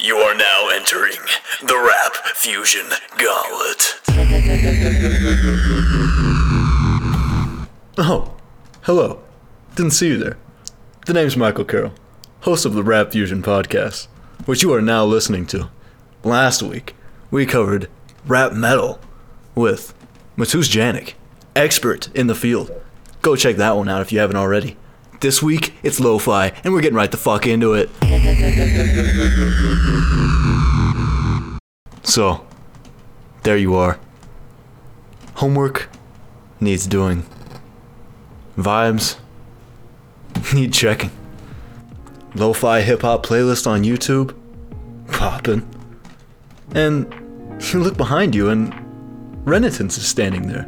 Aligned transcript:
You 0.00 0.16
are 0.16 0.34
now 0.34 0.68
entering 0.72 1.18
the 1.60 1.76
Rap 1.76 2.14
Fusion 2.34 2.86
Gauntlet. 3.18 4.00
Oh, 8.02 8.34
hello. 8.82 9.20
Didn't 9.74 9.90
see 9.90 10.08
you 10.08 10.16
there. 10.16 10.38
The 11.04 11.12
name's 11.12 11.36
Michael 11.36 11.66
Carroll, 11.66 11.92
host 12.40 12.64
of 12.64 12.72
the 12.72 12.82
Rap 12.82 13.12
Fusion 13.12 13.42
podcast, 13.42 14.06
which 14.46 14.62
you 14.62 14.72
are 14.72 14.80
now 14.80 15.04
listening 15.04 15.44
to. 15.48 15.68
Last 16.24 16.62
week, 16.62 16.94
we 17.30 17.44
covered 17.44 17.90
rap 18.26 18.54
metal 18.54 19.00
with 19.54 19.92
Matus 20.38 20.70
Janik, 20.70 21.12
expert 21.54 22.08
in 22.16 22.26
the 22.26 22.34
field. 22.34 22.70
Go 23.20 23.36
check 23.36 23.56
that 23.56 23.76
one 23.76 23.90
out 23.90 24.00
if 24.00 24.12
you 24.12 24.18
haven't 24.20 24.36
already. 24.36 24.78
This 25.20 25.42
week, 25.42 25.74
it's 25.82 26.00
lo 26.00 26.18
fi, 26.18 26.50
and 26.64 26.72
we're 26.72 26.80
getting 26.80 26.96
right 26.96 27.10
the 27.10 27.18
fuck 27.18 27.46
into 27.46 27.74
it. 27.74 27.90
So, 32.02 32.46
there 33.42 33.58
you 33.58 33.74
are. 33.74 33.98
Homework 35.34 35.90
needs 36.58 36.86
doing. 36.86 37.26
Vibes 38.56 39.18
need 40.54 40.72
checking. 40.72 41.10
Lo 42.34 42.54
fi 42.54 42.80
hip 42.80 43.02
hop 43.02 43.26
playlist 43.26 43.66
on 43.66 43.82
YouTube 43.82 44.34
poppin'. 45.08 45.68
And 46.74 47.12
you 47.70 47.80
look 47.82 47.98
behind 47.98 48.34
you, 48.34 48.48
and 48.48 48.72
Renitence 49.44 49.98
is 49.98 50.08
standing 50.08 50.48
there. 50.48 50.66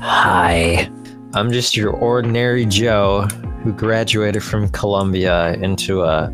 Hi. 0.00 0.90
I'm 1.34 1.52
just 1.52 1.76
your 1.76 1.90
ordinary 1.90 2.64
Joe 2.64 3.28
who 3.62 3.72
graduated 3.72 4.42
from 4.42 4.68
Columbia 4.70 5.54
into 5.54 6.02
a 6.02 6.32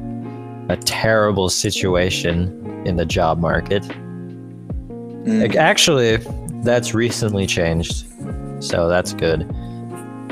a 0.71 0.77
terrible 0.77 1.49
situation 1.49 2.83
in 2.87 2.97
the 2.97 3.07
job 3.07 3.39
market. 3.39 3.83
Like, 5.25 5.57
Actually, 5.57 6.19
that's 6.63 6.93
recently 6.95 7.47
changed. 7.47 8.05
So 8.63 8.89
that's 8.89 9.13
good. 9.15 9.47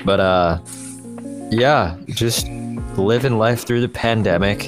But 0.05 0.21
uh 0.21 0.59
yeah, 1.51 1.97
just 2.09 2.49
living 2.97 3.39
life 3.39 3.67
through 3.67 3.81
the 3.81 3.89
pandemic. 3.89 4.67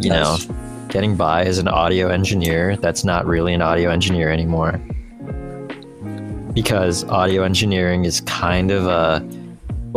You 0.00 0.10
Nice. 0.10 0.48
know, 0.48 0.54
getting 0.88 1.16
by 1.16 1.44
as 1.44 1.58
an 1.58 1.68
audio 1.68 2.08
engineer 2.08 2.76
that's 2.76 3.04
not 3.04 3.26
really 3.26 3.52
an 3.52 3.60
audio 3.60 3.90
engineer 3.90 4.30
anymore 4.30 4.80
because 6.54 7.04
audio 7.04 7.42
engineering 7.42 8.04
is 8.04 8.20
kind 8.22 8.70
of 8.70 8.86
a 8.86 9.20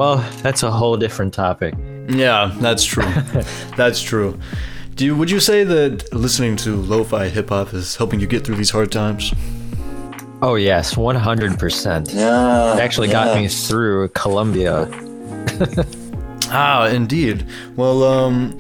well 0.01 0.17
that's 0.43 0.63
a 0.63 0.71
whole 0.79 0.97
different 1.05 1.31
topic 1.33 1.73
Yeah, 2.09 2.51
that's 2.65 2.83
true. 2.93 3.11
that's 3.81 4.01
true. 4.01 4.31
Do 4.95 5.05
you, 5.05 5.13
would 5.19 5.31
you 5.35 5.39
say 5.39 5.63
that 5.63 5.91
listening 6.25 6.55
to 6.65 6.69
lo-fi 6.93 7.29
hip 7.29 7.49
hop 7.49 7.73
is 7.73 7.95
helping 7.95 8.19
you 8.19 8.27
get 8.27 8.41
through 8.45 8.57
these 8.61 8.71
hard 8.77 8.91
times? 8.91 9.23
oh 10.47 10.55
yes 10.55 10.95
100% 10.95 12.13
Yeah. 12.13 12.73
it 12.75 12.79
actually 12.87 13.09
got 13.17 13.27
me 13.37 13.47
through 13.47 14.09
columbia 14.23 14.75
Ah, 16.53 16.87
indeed. 16.87 17.45
Well, 17.77 18.03
um, 18.03 18.57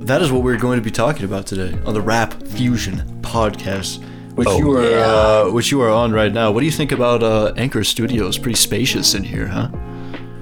that 0.00 0.20
is 0.20 0.30
what 0.30 0.42
we're 0.42 0.58
going 0.66 0.76
to 0.78 0.84
be 0.84 0.90
talking 0.90 1.24
about 1.24 1.46
today 1.46 1.72
on 1.86 1.94
the 1.94 2.00
Rap 2.02 2.30
Fusion 2.56 2.96
podcast, 3.22 4.04
which 4.34 4.48
Oh, 4.50 4.58
you 4.58 4.70
are, 4.76 4.90
yeah. 4.90 4.98
uh, 4.98 5.50
which 5.56 5.70
you 5.72 5.80
are 5.80 5.88
on 5.88 6.12
right 6.12 6.30
now. 6.40 6.50
What 6.52 6.60
do 6.60 6.66
you 6.66 6.76
think 6.80 6.92
about 6.92 7.22
uh, 7.22 7.54
Anchor 7.56 7.84
Studios? 7.84 8.36
Pretty 8.36 8.58
spacious 8.68 9.14
in 9.14 9.24
here, 9.24 9.46
huh? 9.48 9.68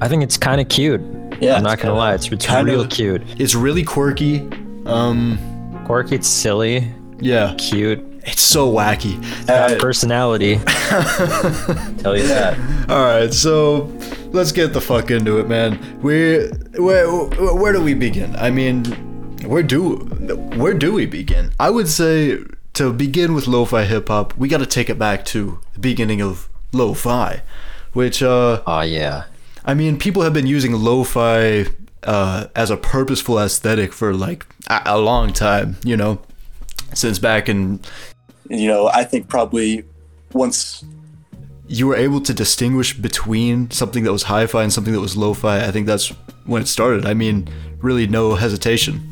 I 0.01 0.09
think 0.09 0.23
it's 0.23 0.37
kind 0.37 0.61
of 0.61 0.69
cute 0.69 1.01
Yeah, 1.41 1.57
i'm 1.57 1.63
not 1.63 1.79
gonna 1.79 1.83
kinda- 1.83 1.95
lie 1.95 2.15
it's, 2.15 2.29
it's 2.31 2.47
kinda- 2.47 2.71
real 2.73 2.87
cute 2.87 3.23
It's 3.39 3.55
really 3.55 3.85
quirky. 3.85 4.49
Um, 4.87 5.39
quirky 5.87 6.15
it's 6.17 6.29
silly 6.29 6.91
yeah, 7.21 7.55
cute 7.59 8.01
it's 8.25 8.43
so 8.43 8.71
wacky. 8.73 9.15
got 9.47 9.79
personality 9.79 10.57
tell 12.03 12.17
you 12.17 12.27
that 12.29 12.57
All 12.89 13.05
right, 13.05 13.33
so 13.33 13.91
let's 14.33 14.53
get 14.53 14.73
the 14.73 14.81
fuck 14.81 15.11
into 15.11 15.39
it, 15.39 15.49
man. 15.49 15.79
We 16.03 16.49
where 16.79 17.07
where 17.11 17.73
do 17.73 17.81
we 17.83 17.95
begin? 17.95 18.35
I 18.37 18.51
mean, 18.51 18.85
where 19.47 19.63
do 19.63 19.97
where 20.57 20.75
do 20.75 20.93
we 20.93 21.07
begin? 21.07 21.53
I 21.61 21.71
would 21.71 21.89
say 21.89 22.39
to 22.75 22.93
begin 22.93 23.33
with 23.35 23.47
lo-fi 23.47 23.85
hip 23.85 24.09
hop, 24.09 24.37
we 24.37 24.49
got 24.49 24.59
to 24.59 24.67
take 24.67 24.91
it 24.91 24.99
back 24.99 25.25
to 25.27 25.61
the 25.75 25.81
beginning 25.81 26.21
of 26.21 26.49
lo-fi, 26.73 27.43
which 27.93 28.23
uh 28.23 28.61
oh 28.67 28.81
yeah 28.83 29.25
I 29.65 29.75
mean, 29.75 29.99
people 29.99 30.23
have 30.23 30.33
been 30.33 30.47
using 30.47 30.73
lo-fi 30.73 31.67
uh, 32.03 32.47
as 32.55 32.71
a 32.71 32.77
purposeful 32.77 33.39
aesthetic 33.39 33.93
for 33.93 34.15
like 34.15 34.47
a, 34.69 34.83
a 34.87 34.99
long 34.99 35.33
time, 35.33 35.77
you 35.85 35.97
know, 35.97 36.21
since 36.95 37.19
back 37.19 37.49
in 37.49 37.81
You 38.51 38.67
know, 38.67 38.89
I 38.89 39.05
think 39.05 39.29
probably 39.29 39.85
once 40.33 40.85
you 41.69 41.87
were 41.87 41.95
able 41.95 42.21
to 42.21 42.35
distinguish 42.35 42.95
between 42.95 43.71
something 43.71 44.03
that 44.03 44.11
was 44.11 44.25
hi-fi 44.25 44.65
and 44.65 44.73
something 44.73 44.93
that 44.93 45.01
was 45.01 45.17
lo-fi. 45.17 45.65
I 45.65 45.71
think 45.71 45.87
that's 45.87 46.09
when 46.47 46.61
it 46.63 46.67
started. 46.67 47.07
I 47.07 47.15
mean, 47.15 47.49
really 47.81 48.09
no 48.09 48.35
hesitation. 48.35 49.09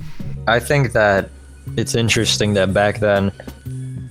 I 0.48 0.58
think 0.58 0.92
that 0.92 1.30
it's 1.76 1.94
interesting 1.94 2.54
that 2.54 2.74
back 2.74 2.98
then, 2.98 3.30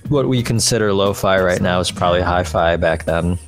what 0.08 0.28
we 0.28 0.42
consider 0.42 0.94
lo-fi 0.94 1.38
right 1.38 1.60
now 1.60 1.78
is 1.78 1.90
probably 1.90 2.22
hi-fi 2.22 2.76
back 2.76 3.04
then, 3.04 3.38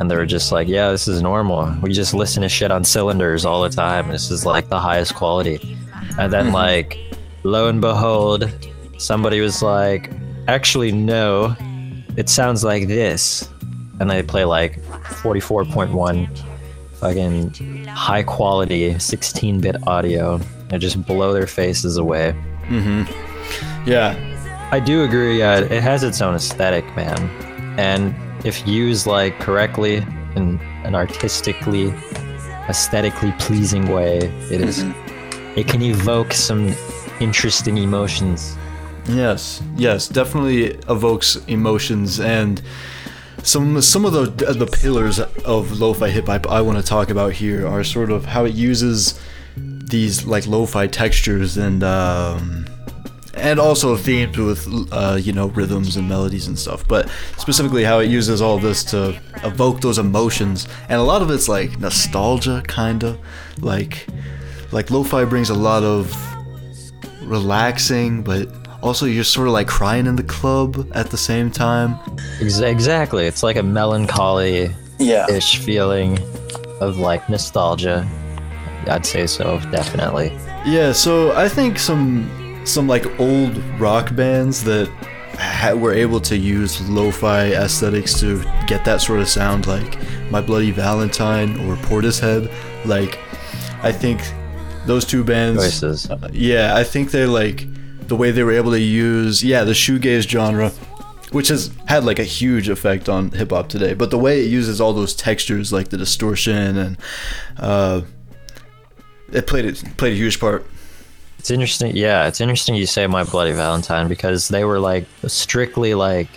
and 0.00 0.10
they 0.10 0.16
were 0.16 0.26
just 0.26 0.52
like, 0.52 0.68
"Yeah, 0.68 0.90
this 0.90 1.08
is 1.08 1.22
normal. 1.22 1.74
We 1.82 1.92
just 1.92 2.14
listen 2.14 2.42
to 2.42 2.48
shit 2.48 2.70
on 2.70 2.84
cylinders 2.84 3.44
all 3.44 3.62
the 3.62 3.68
time. 3.68 4.08
This 4.08 4.30
is 4.30 4.44
like 4.44 4.68
the 4.68 4.80
highest 4.80 5.14
quality." 5.14 5.76
And 6.18 6.32
then, 6.32 6.52
like, 6.52 6.98
lo 7.42 7.68
and 7.68 7.80
behold, 7.80 8.50
somebody 8.98 9.40
was 9.40 9.62
like, 9.62 10.10
"Actually, 10.48 10.92
no, 10.92 11.56
it 12.16 12.28
sounds 12.28 12.64
like 12.64 12.88
this," 12.88 13.48
and 14.00 14.10
they 14.10 14.22
play 14.22 14.44
like 14.44 14.82
44.1 15.22 16.28
fucking 16.94 17.84
high 17.86 18.22
quality 18.22 18.94
16-bit 18.94 19.76
audio 19.86 20.40
and 20.70 20.80
just 20.80 21.04
blow 21.06 21.32
their 21.32 21.46
faces 21.46 21.96
away. 21.98 22.34
Yeah, 23.86 24.16
I 24.72 24.80
do 24.80 25.04
agree. 25.04 25.42
Uh, 25.42 25.62
it 25.64 25.82
has 25.82 26.02
its 26.02 26.22
own 26.22 26.34
aesthetic, 26.34 26.84
man, 26.96 27.18
and 27.78 28.14
if 28.44 28.66
used 28.66 29.06
like 29.06 29.38
correctly 29.40 29.96
in 30.36 30.60
an 30.84 30.94
artistically, 30.94 31.92
aesthetically 32.68 33.32
pleasing 33.38 33.88
way, 33.88 34.18
it 34.50 34.60
is- 34.60 34.84
It 35.56 35.68
can 35.68 35.82
evoke 35.82 36.32
some 36.32 36.74
interesting 37.20 37.78
emotions. 37.78 38.56
yes, 39.06 39.62
yes, 39.76 40.08
definitely 40.08 40.76
evokes 40.88 41.36
emotions 41.46 42.18
and 42.20 42.60
some 43.42 43.80
some 43.82 44.04
of 44.06 44.12
the 44.14 44.24
the 44.54 44.66
pillars 44.66 45.20
of 45.44 45.78
lo-fi 45.78 46.08
hip 46.08 46.26
hop 46.28 46.46
I 46.50 46.60
want 46.62 46.78
to 46.78 46.84
talk 46.84 47.10
about 47.10 47.32
here 47.34 47.66
are 47.68 47.84
sort 47.84 48.10
of 48.10 48.24
how 48.24 48.46
it 48.46 48.54
uses 48.54 49.20
these 49.56 50.24
like 50.24 50.46
lo-fi 50.46 50.86
textures 50.86 51.56
and 51.58 51.84
um, 51.84 52.63
and 53.36 53.58
also 53.58 53.96
themed 53.96 54.36
with 54.36 54.66
uh, 54.92 55.16
you 55.20 55.32
know 55.32 55.48
rhythms 55.48 55.96
and 55.96 56.08
melodies 56.08 56.46
and 56.46 56.58
stuff 56.58 56.86
but 56.88 57.08
specifically 57.36 57.84
how 57.84 57.98
it 57.98 58.08
uses 58.08 58.40
all 58.40 58.58
this 58.58 58.84
to 58.84 59.20
evoke 59.42 59.80
those 59.80 59.98
emotions 59.98 60.68
and 60.88 61.00
a 61.00 61.02
lot 61.02 61.22
of 61.22 61.30
it's 61.30 61.48
like 61.48 61.78
nostalgia 61.78 62.62
kinda 62.68 63.18
like 63.60 64.06
like 64.72 64.90
lo-fi 64.90 65.24
brings 65.24 65.50
a 65.50 65.54
lot 65.54 65.82
of 65.82 66.12
relaxing 67.22 68.22
but 68.22 68.48
also 68.82 69.06
you're 69.06 69.24
sort 69.24 69.46
of 69.46 69.54
like 69.54 69.66
crying 69.66 70.06
in 70.06 70.16
the 70.16 70.22
club 70.22 70.86
at 70.94 71.10
the 71.10 71.16
same 71.16 71.50
time 71.50 71.98
exactly. 72.40 73.26
It's 73.26 73.42
like 73.42 73.56
a 73.56 73.62
melancholy 73.62 74.70
yeah, 74.98 75.28
ish 75.30 75.58
feeling 75.58 76.18
of 76.80 76.98
like 76.98 77.28
nostalgia. 77.28 78.06
I'd 78.86 79.06
say 79.06 79.26
so, 79.26 79.58
definitely. 79.70 80.28
Yeah, 80.66 80.92
so 80.92 81.32
I 81.32 81.48
think 81.48 81.78
some 81.78 82.28
some 82.64 82.86
like 82.88 83.06
old 83.20 83.56
rock 83.78 84.14
bands 84.14 84.64
that 84.64 84.88
ha- 85.38 85.74
were 85.74 85.92
able 85.92 86.20
to 86.20 86.36
use 86.36 86.80
lo-fi 86.88 87.52
aesthetics 87.52 88.18
to 88.20 88.42
get 88.66 88.84
that 88.84 89.00
sort 89.00 89.20
of 89.20 89.28
sound, 89.28 89.66
like 89.66 89.98
My 90.30 90.40
Bloody 90.40 90.70
Valentine 90.70 91.58
or 91.68 91.76
Portishead. 91.76 92.50
Like, 92.86 93.18
I 93.82 93.92
think 93.92 94.20
those 94.86 95.04
two 95.04 95.24
bands. 95.24 95.62
Choices. 95.62 96.10
uh, 96.10 96.28
yeah, 96.32 96.74
I 96.74 96.84
think 96.84 97.10
they're 97.10 97.26
like 97.26 97.66
the 98.08 98.16
way 98.16 98.30
they 98.30 98.42
were 98.42 98.52
able 98.52 98.70
to 98.72 98.80
use 98.80 99.42
yeah 99.42 99.64
the 99.64 99.72
shoegaze 99.72 100.28
genre, 100.28 100.70
which 101.32 101.48
has 101.48 101.70
had 101.86 102.04
like 102.04 102.18
a 102.18 102.24
huge 102.24 102.68
effect 102.68 103.08
on 103.08 103.30
hip 103.30 103.50
hop 103.50 103.68
today. 103.68 103.94
But 103.94 104.10
the 104.10 104.18
way 104.18 104.42
it 104.44 104.50
uses 104.50 104.80
all 104.80 104.92
those 104.92 105.14
textures, 105.14 105.72
like 105.72 105.88
the 105.88 105.96
distortion 105.96 106.76
and 106.76 106.96
uh, 107.58 108.02
it 109.32 109.46
played 109.46 109.64
it 109.64 109.82
played 109.96 110.12
a 110.12 110.16
huge 110.16 110.38
part. 110.40 110.66
It's 111.44 111.50
interesting. 111.50 111.94
Yeah, 111.94 112.26
it's 112.26 112.40
interesting 112.40 112.74
you 112.74 112.86
say 112.86 113.06
My 113.06 113.22
Bloody 113.22 113.52
Valentine 113.52 114.08
because 114.08 114.48
they 114.48 114.64
were 114.64 114.80
like 114.80 115.04
strictly 115.26 115.92
like 115.92 116.28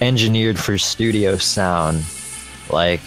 engineered 0.00 0.56
for 0.56 0.78
studio 0.78 1.36
sound. 1.36 2.04
Like 2.70 3.00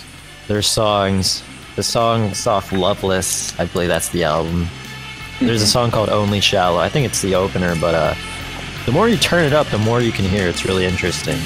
their 0.49 0.61
songs, 0.61 1.43
the 1.77 1.83
songs 1.83 2.45
off 2.45 2.73
Loveless, 2.73 3.57
I 3.57 3.67
believe 3.67 3.87
that's 3.87 4.09
the 4.09 4.25
album. 4.25 4.67
There's 5.39 5.61
a 5.61 5.67
song 5.67 5.91
called 5.91 6.09
Only 6.09 6.41
Shallow. 6.41 6.79
I 6.79 6.89
think 6.89 7.05
it's 7.05 7.21
the 7.21 7.35
opener, 7.35 7.73
but 7.79 7.95
uh 7.95 8.13
the 8.85 8.91
more 8.91 9.07
you 9.07 9.15
turn 9.15 9.45
it 9.45 9.53
up, 9.53 9.67
the 9.67 9.77
more 9.77 10.01
you 10.01 10.11
can 10.11 10.25
hear. 10.25 10.49
It's 10.49 10.65
really 10.65 10.83
interesting. 10.83 11.37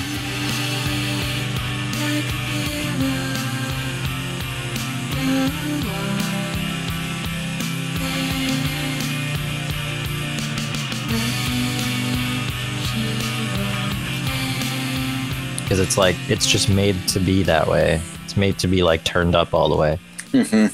It's 15.81 15.97
like 15.97 16.15
it's 16.29 16.47
just 16.47 16.69
made 16.69 16.95
to 17.09 17.19
be 17.19 17.43
that 17.43 17.67
way. 17.67 18.01
It's 18.23 18.37
made 18.37 18.57
to 18.59 18.67
be 18.67 18.83
like 18.83 19.03
turned 19.03 19.35
up 19.35 19.53
all 19.53 19.67
the 19.69 19.75
way. 19.75 19.99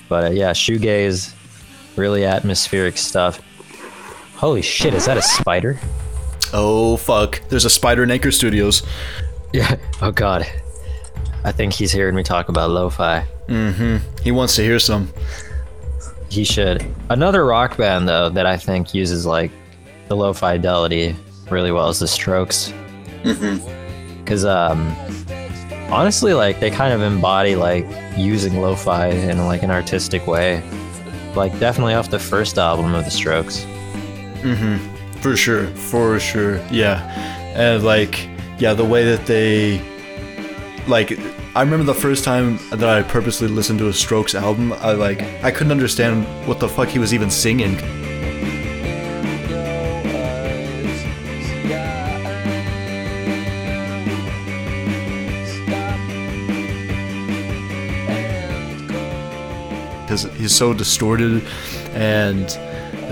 But 0.08 0.26
uh, 0.26 0.30
yeah, 0.32 0.52
shoegaze, 0.52 1.34
really 1.96 2.26
atmospheric 2.26 2.98
stuff. 2.98 3.42
Holy 4.36 4.62
shit, 4.62 4.94
is 4.94 5.06
that 5.06 5.18
a 5.18 5.22
spider? 5.22 5.80
Oh 6.54 6.98
fuck! 6.98 7.42
There's 7.50 7.66
a 7.66 7.70
spider 7.70 8.04
in 8.04 8.12
Anchor 8.12 8.32
Studios. 8.32 8.84
Yeah. 9.54 9.78
Oh 10.02 10.12
god. 10.12 10.46
I 11.44 11.52
think 11.52 11.74
he's 11.74 11.92
hearing 11.92 12.16
me 12.16 12.24
talk 12.24 12.50
about 12.50 12.70
lo-fi. 12.70 13.26
Mm-hmm. 13.48 14.22
He 14.22 14.32
wants 14.32 14.56
to 14.58 14.64
hear 14.64 14.80
some. 14.80 15.12
He 16.30 16.44
should. 16.44 16.86
Another 17.10 17.46
rock 17.46 17.78
band 17.78 18.08
though 18.08 18.30
that 18.30 18.46
I 18.46 18.58
think 18.58 18.94
uses 18.94 19.26
like 19.26 19.52
the 20.10 20.16
low 20.16 20.34
fidelity 20.34 21.16
really 21.50 21.72
well 21.72 21.90
is 21.90 22.00
the 22.00 22.08
Strokes. 22.08 22.74
Because 24.28 24.44
um, 24.44 24.94
honestly, 25.90 26.34
like 26.34 26.60
they 26.60 26.70
kind 26.70 26.94
of 26.94 27.02
embody 27.02 27.56
like 27.56 27.86
using 28.18 28.60
lo-fi 28.60 29.08
in 29.08 29.46
like 29.46 29.64
an 29.64 29.72
artistic 29.72 30.28
way. 30.28 30.62
Like 31.34 31.58
definitely 31.60 31.94
off 31.94 32.10
the 32.10 32.20
first 32.20 32.58
album 32.58 32.94
of 32.94 33.06
the 33.06 33.12
Strokes. 33.12 33.66
Mm-hmm. 34.42 35.20
for 35.22 35.38
sure, 35.38 35.68
for 35.68 36.20
sure, 36.20 36.58
yeah. 36.70 37.02
And 37.56 37.86
like, 37.86 38.28
yeah, 38.60 38.74
the 38.74 38.84
way 38.84 39.06
that 39.06 39.26
they, 39.28 39.82
like, 40.90 41.18
I 41.56 41.62
remember 41.62 41.86
the 41.86 41.94
first 41.94 42.26
time 42.26 42.60
that 42.72 42.84
I 42.84 43.04
purposely 43.04 43.48
listened 43.48 43.80
to 43.80 43.88
a 43.88 43.94
Strokes 43.94 44.36
album. 44.36 44.74
I 44.74 44.92
like, 44.92 45.22
I 45.42 45.52
couldn't 45.52 45.72
understand 45.72 46.26
what 46.46 46.60
the 46.60 46.68
fuck 46.68 46.90
he 46.90 47.00
was 47.00 47.14
even 47.14 47.32
singing. 47.32 47.78
Because 60.18 60.40
he's 60.40 60.56
so 60.56 60.74
distorted, 60.74 61.44
and 61.94 62.50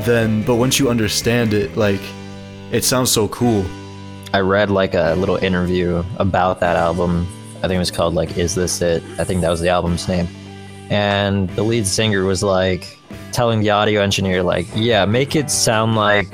then, 0.05 0.43
but 0.43 0.55
once 0.55 0.79
you 0.79 0.89
understand 0.89 1.53
it, 1.53 1.77
like, 1.77 2.01
it 2.71 2.83
sounds 2.83 3.11
so 3.11 3.27
cool. 3.27 3.63
I 4.33 4.39
read 4.39 4.71
like 4.71 4.95
a 4.95 5.13
little 5.15 5.37
interview 5.37 6.03
about 6.17 6.59
that 6.61 6.75
album. 6.75 7.27
I 7.57 7.61
think 7.67 7.73
it 7.73 7.79
was 7.79 7.91
called 7.91 8.15
like 8.15 8.37
"Is 8.37 8.55
This 8.55 8.81
It?" 8.81 9.03
I 9.19 9.23
think 9.23 9.41
that 9.41 9.49
was 9.49 9.61
the 9.61 9.69
album's 9.69 10.07
name. 10.07 10.27
And 10.89 11.49
the 11.51 11.63
lead 11.63 11.85
singer 11.85 12.23
was 12.23 12.41
like 12.41 12.97
telling 13.31 13.59
the 13.61 13.69
audio 13.69 14.01
engineer 14.01 14.41
like, 14.41 14.65
"Yeah, 14.75 15.05
make 15.05 15.35
it 15.35 15.51
sound 15.51 15.95
like 15.95 16.27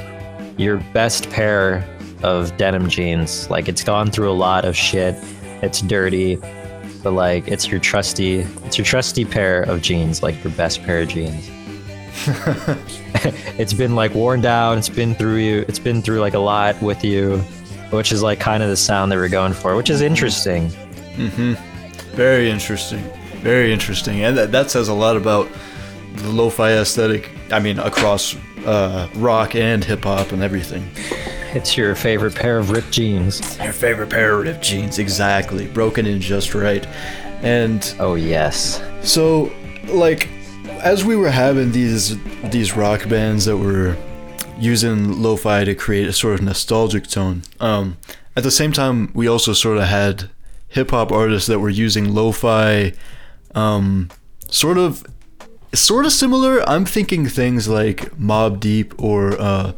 your 0.57 0.77
best 0.93 1.29
pair 1.29 1.85
of 2.23 2.55
denim 2.57 2.87
jeans. 2.87 3.49
Like 3.49 3.67
it's 3.67 3.83
gone 3.83 4.09
through 4.09 4.31
a 4.31 4.33
lot 4.33 4.63
of 4.63 4.75
shit. 4.75 5.15
It's 5.61 5.81
dirty, 5.81 6.39
but 7.03 7.11
like 7.11 7.47
it's 7.47 7.67
your 7.67 7.79
trusty, 7.79 8.39
it's 8.65 8.77
your 8.77 8.85
trusty 8.85 9.25
pair 9.25 9.63
of 9.63 9.81
jeans, 9.81 10.23
like 10.23 10.41
your 10.43 10.53
best 10.53 10.83
pair 10.83 11.01
of 11.01 11.09
jeans." 11.09 11.49
it's 13.57 13.73
been 13.73 13.95
like 13.95 14.13
worn 14.13 14.41
down 14.41 14.77
it's 14.77 14.89
been 14.89 15.15
through 15.15 15.37
you 15.37 15.63
it's 15.69 15.79
been 15.79 16.01
through 16.01 16.19
like 16.19 16.33
a 16.33 16.39
lot 16.39 16.79
with 16.81 17.05
you 17.05 17.37
which 17.91 18.11
is 18.11 18.21
like 18.21 18.37
kind 18.37 18.61
of 18.61 18.67
the 18.67 18.75
sound 18.75 19.09
that 19.09 19.15
we're 19.15 19.29
going 19.29 19.53
for 19.53 19.77
which 19.77 19.89
is 19.89 20.01
interesting 20.01 20.69
Very 22.13 22.49
interesting. 22.49 23.03
Very 23.41 23.73
interesting. 23.73 24.23
And 24.23 24.37
that, 24.37 24.51
that 24.51 24.71
says 24.71 24.87
a 24.87 24.93
lot 24.93 25.17
about 25.17 25.47
the 26.15 26.29
lo 26.29 26.49
fi 26.49 26.73
aesthetic. 26.73 27.29
I 27.51 27.59
mean, 27.59 27.79
across 27.79 28.35
uh, 28.65 29.09
rock 29.15 29.55
and 29.55 29.83
hip 29.83 30.03
hop 30.03 30.31
and 30.31 30.43
everything. 30.43 30.89
It's 31.53 31.75
your 31.77 31.95
favorite 31.95 32.35
pair 32.35 32.59
of 32.59 32.69
ripped 32.71 32.91
jeans 32.91 33.57
Your 33.59 33.73
favorite 33.73 34.09
pair 34.09 34.33
of 34.39 34.45
ripped 34.45 34.63
jeans. 34.63 34.99
Exactly. 34.99 35.67
Broken 35.67 36.05
in 36.05 36.21
just 36.21 36.55
right. 36.55 36.85
And 37.41 37.93
oh 37.99 38.15
yes 38.15 38.81
so, 39.03 39.51
like, 39.87 40.27
as 40.81 41.03
we 41.03 41.15
were 41.15 41.29
having 41.29 41.71
these 41.71 42.17
these 42.49 42.75
rock 42.75 43.07
bands 43.09 43.45
that 43.45 43.57
were 43.57 43.97
using 44.59 45.21
lo-fi 45.21 45.63
to 45.63 45.73
create 45.73 46.07
a 46.07 46.13
sort 46.13 46.35
of 46.35 46.41
nostalgic 46.41 47.07
tone, 47.07 47.43
um, 47.59 47.97
at 48.35 48.43
the 48.43 48.51
same 48.51 48.71
time, 48.71 49.11
we 49.13 49.27
also 49.27 49.53
sort 49.53 49.77
of 49.77 49.85
had 49.85 50.29
hip 50.69 50.91
hop 50.91 51.11
artists 51.11 51.47
that 51.47 51.59
were 51.59 51.69
using 51.69 52.13
lo-fi, 52.13 52.93
um, 53.55 54.09
sort 54.49 54.77
of, 54.77 55.03
sort 55.73 56.05
of 56.05 56.11
similar. 56.11 56.67
I'm 56.69 56.85
thinking 56.85 57.27
things 57.27 57.67
like 57.67 58.11
Mobb 58.17 58.59
Deep 58.59 58.93
or 59.01 59.39
uh, 59.41 59.73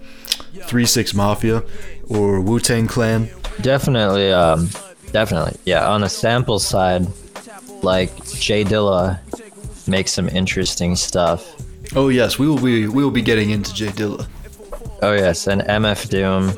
Three 0.67 0.85
Six 0.85 1.13
Mafia 1.13 1.63
or 2.09 2.39
Wu 2.41 2.59
Tang 2.59 2.87
Clan. 2.87 3.29
definitely 3.61 4.31
um 4.31 4.69
definitely 5.11 5.57
yeah 5.65 5.87
on 5.89 6.03
a 6.03 6.09
sample 6.09 6.59
side 6.59 7.05
like 7.83 8.11
jay 8.39 8.63
dilla 8.63 9.19
makes 9.87 10.11
some 10.11 10.27
interesting 10.29 10.95
stuff 10.95 11.55
Oh 11.95 12.09
yes, 12.09 12.39
we 12.39 12.47
will 12.47 12.57
be 12.57 12.87
we 12.87 13.03
will 13.03 13.11
be 13.11 13.21
getting 13.21 13.51
into 13.51 13.71
Jay 13.73 13.89
Dilla. 13.89 14.25
oh 15.03 15.13
yes 15.13 15.45
and 15.47 15.61
mf 15.61 16.09
doom 16.09 16.51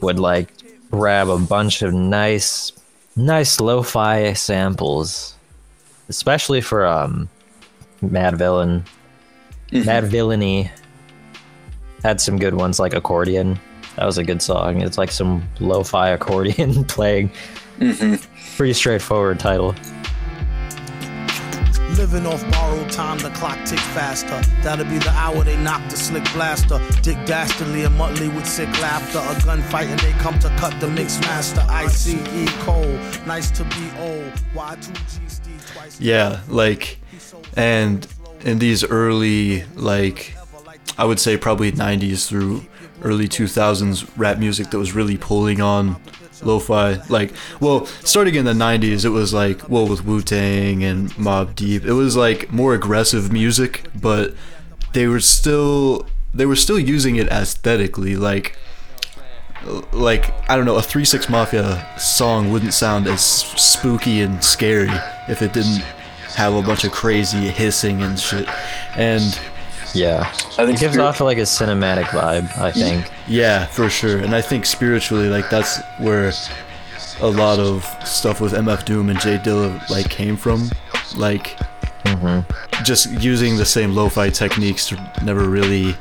would 0.00 0.18
like 0.18 0.48
grab 0.90 1.28
a 1.28 1.38
bunch 1.38 1.82
of 1.82 1.92
nice 1.94 2.72
nice 3.14 3.60
lo-fi 3.60 4.32
samples 4.32 5.34
especially 6.08 6.60
for 6.60 6.84
um 6.86 7.28
mad 8.02 8.36
villain 8.38 8.84
Madvillainy 9.72 10.68
had 12.02 12.20
some 12.20 12.38
good 12.38 12.54
ones 12.54 12.78
like 12.78 12.94
accordion 12.94 13.58
that 13.96 14.04
was 14.04 14.18
a 14.18 14.24
good 14.24 14.40
song 14.42 14.80
it's 14.80 14.98
like 14.98 15.10
some 15.10 15.42
lo-fi 15.60 16.10
accordion 16.10 16.84
playing 16.86 17.30
mm-hmm. 17.78 18.14
pretty 18.56 18.72
straightforward 18.72 19.38
title 19.38 19.74
Living 21.96 22.24
off 22.24 22.48
borrowed 22.52 22.88
time, 22.90 23.18
the 23.18 23.30
clock 23.30 23.58
tick 23.66 23.78
faster. 23.78 24.40
That'll 24.62 24.84
be 24.84 24.98
the 24.98 25.10
hour 25.10 25.42
they 25.42 25.56
knock 25.56 25.86
the 25.90 25.96
slick 25.96 26.22
blaster. 26.32 26.80
Dick 27.02 27.18
Dastardly 27.26 27.84
and 27.84 27.94
Muttley 27.98 28.32
with 28.34 28.46
sick 28.46 28.68
laughter. 28.80 29.18
A 29.18 29.34
gunfight 29.40 29.86
and 29.86 29.98
they 29.98 30.12
come 30.12 30.38
to 30.38 30.48
cut 30.56 30.78
the 30.80 30.88
mix 30.88 31.20
master. 31.20 31.60
ICE 31.68 32.14
Cole, 32.60 32.96
nice 33.26 33.50
to 33.50 33.64
be 33.64 33.90
old. 33.98 34.32
Y2G 34.54 35.74
twice. 35.74 36.00
Yeah, 36.00 36.40
like, 36.48 36.98
and 37.56 38.06
in 38.42 38.60
these 38.60 38.84
early, 38.84 39.64
like, 39.74 40.34
I 40.98 41.04
would 41.04 41.18
say 41.20 41.36
probably 41.36 41.72
90s 41.72 42.28
through 42.28 42.62
early 43.02 43.28
2000s 43.28 44.08
rap 44.16 44.38
music 44.38 44.70
that 44.70 44.78
was 44.78 44.94
really 44.94 45.16
pulling 45.16 45.60
on 45.60 46.00
lo-fi. 46.42 47.00
Like, 47.08 47.32
well, 47.60 47.86
starting 47.86 48.34
in 48.34 48.44
the 48.44 48.52
90s, 48.52 49.04
it 49.04 49.10
was 49.10 49.32
like, 49.32 49.68
well, 49.68 49.86
with 49.86 50.04
Wu-Tang 50.04 50.84
and 50.84 51.10
Mobb 51.12 51.54
Deep, 51.54 51.84
it 51.84 51.92
was 51.92 52.16
like 52.16 52.52
more 52.52 52.74
aggressive 52.74 53.32
music, 53.32 53.84
but 53.98 54.34
they 54.92 55.06
were 55.06 55.20
still 55.20 56.06
they 56.32 56.46
were 56.46 56.56
still 56.56 56.78
using 56.78 57.16
it 57.16 57.28
aesthetically, 57.28 58.16
like. 58.16 58.56
Like 59.92 60.32
I 60.48 60.56
don't 60.56 60.64
know, 60.64 60.76
a 60.76 60.82
Three 60.82 61.04
Six 61.04 61.28
Mafia 61.28 61.86
song 61.98 62.50
wouldn't 62.50 62.72
sound 62.72 63.06
as 63.06 63.22
spooky 63.22 64.22
and 64.22 64.42
scary 64.42 64.88
if 65.28 65.42
it 65.42 65.52
didn't 65.52 65.82
have 66.34 66.54
a 66.54 66.62
bunch 66.62 66.84
of 66.84 66.92
crazy 66.92 67.48
hissing 67.48 68.02
and 68.02 68.18
shit. 68.18 68.48
And 68.96 69.38
Yeah. 69.94 70.20
I 70.58 70.66
think 70.66 70.76
it 70.76 70.80
gives 70.80 70.94
Spirit- 70.94 71.00
off 71.06 71.20
like 71.20 71.38
a 71.38 71.42
cinematic 71.42 72.04
vibe, 72.06 72.56
I 72.58 72.70
think. 72.70 73.10
yeah, 73.26 73.66
for 73.66 73.88
sure. 73.90 74.18
And 74.18 74.34
I 74.34 74.40
think 74.40 74.66
spiritually, 74.66 75.28
like 75.28 75.48
that's 75.50 75.80
where 75.98 76.32
a 77.20 77.28
lot 77.28 77.58
of 77.58 77.84
stuff 78.06 78.40
with 78.40 78.52
MF 78.52 78.84
Doom 78.84 79.10
and 79.10 79.20
Jay 79.20 79.36
Dilla 79.38 79.88
like 79.90 80.08
came 80.08 80.36
from. 80.36 80.70
Like 81.16 81.56
just 82.84 83.10
using 83.20 83.56
the 83.56 83.64
same 83.64 83.94
lo-fi 83.94 84.30
techniques 84.30 84.88
to 84.88 85.12
never 85.24 85.48
really. 85.48 85.96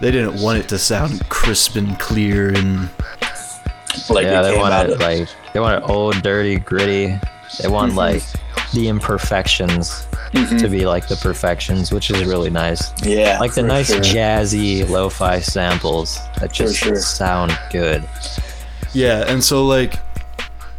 They 0.00 0.10
didn't 0.10 0.40
want 0.42 0.58
it 0.58 0.68
to 0.70 0.78
sound 0.78 1.26
crisp 1.30 1.76
and 1.76 1.98
clear 1.98 2.50
and 2.50 2.88
Like 4.10 4.24
yeah, 4.24 4.42
they 4.42 4.52
came 4.52 4.60
want 4.60 4.74
out 4.74 4.86
it 4.86 4.92
of- 4.92 5.00
like 5.00 5.28
they 5.52 5.60
wanted 5.60 5.82
old, 5.84 6.22
dirty, 6.22 6.56
gritty. 6.58 7.18
They 7.60 7.68
want 7.68 7.90
Mm-hmm. 7.92 7.98
like 7.98 8.22
the 8.72 8.88
imperfections 8.88 10.05
Mm-hmm. 10.32 10.56
to 10.58 10.68
be 10.68 10.86
like 10.86 11.08
the 11.08 11.16
perfections, 11.16 11.92
which 11.92 12.10
is 12.10 12.24
really 12.24 12.50
nice. 12.50 12.90
yeah, 13.04 13.38
Like 13.38 13.54
the 13.54 13.62
nice 13.62 13.88
sure. 13.92 14.00
jazzy 14.00 14.88
lo-fi 14.88 15.40
samples 15.40 16.18
that 16.38 16.52
just 16.52 16.76
sure. 16.76 16.96
sound 16.96 17.56
good. 17.70 18.06
Yeah, 18.92 19.24
and 19.28 19.42
so 19.42 19.64
like 19.64 19.94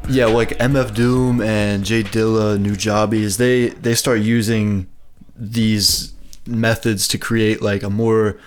yeah, 0.09 0.25
like 0.25 0.49
MF 0.57 0.93
Doom 0.93 1.41
and 1.41 1.83
Jay 1.83 2.03
Dilla, 2.03 2.57
Nujabes, 2.57 3.37
they 3.37 3.69
they 3.69 3.95
start 3.95 4.19
using 4.19 4.87
these 5.35 6.13
methods 6.45 7.07
to 7.09 7.17
create 7.17 7.61
like 7.61 7.83
a 7.83 7.89
more 7.89 8.37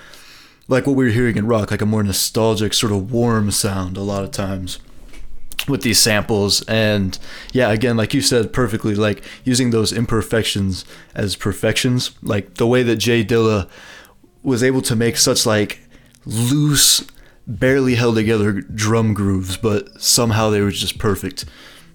like 0.68 0.86
what 0.86 0.96
we 0.96 1.04
were 1.04 1.10
hearing 1.10 1.36
in 1.36 1.46
rock, 1.46 1.70
like 1.70 1.82
a 1.82 1.86
more 1.86 2.02
nostalgic, 2.02 2.72
sort 2.74 2.92
of 2.92 3.10
warm 3.10 3.50
sound 3.50 3.96
a 3.96 4.02
lot 4.02 4.22
of 4.24 4.30
times 4.30 4.78
with 5.68 5.82
these 5.82 5.98
samples 5.98 6.62
and 6.62 7.18
yeah 7.52 7.70
again 7.70 7.96
like 7.96 8.14
you 8.14 8.20
said 8.20 8.52
perfectly 8.52 8.94
like 8.94 9.22
using 9.44 9.70
those 9.70 9.92
imperfections 9.92 10.84
as 11.14 11.36
perfections 11.36 12.12
like 12.22 12.54
the 12.54 12.66
way 12.66 12.82
that 12.82 12.96
jay 12.96 13.24
dilla 13.24 13.68
was 14.42 14.62
able 14.62 14.82
to 14.82 14.96
make 14.96 15.16
such 15.16 15.44
like 15.46 15.80
loose 16.24 17.04
barely 17.46 17.94
held 17.94 18.14
together 18.14 18.52
drum 18.52 19.12
grooves 19.14 19.56
but 19.56 20.00
somehow 20.00 20.50
they 20.50 20.60
were 20.60 20.70
just 20.70 20.98
perfect 20.98 21.44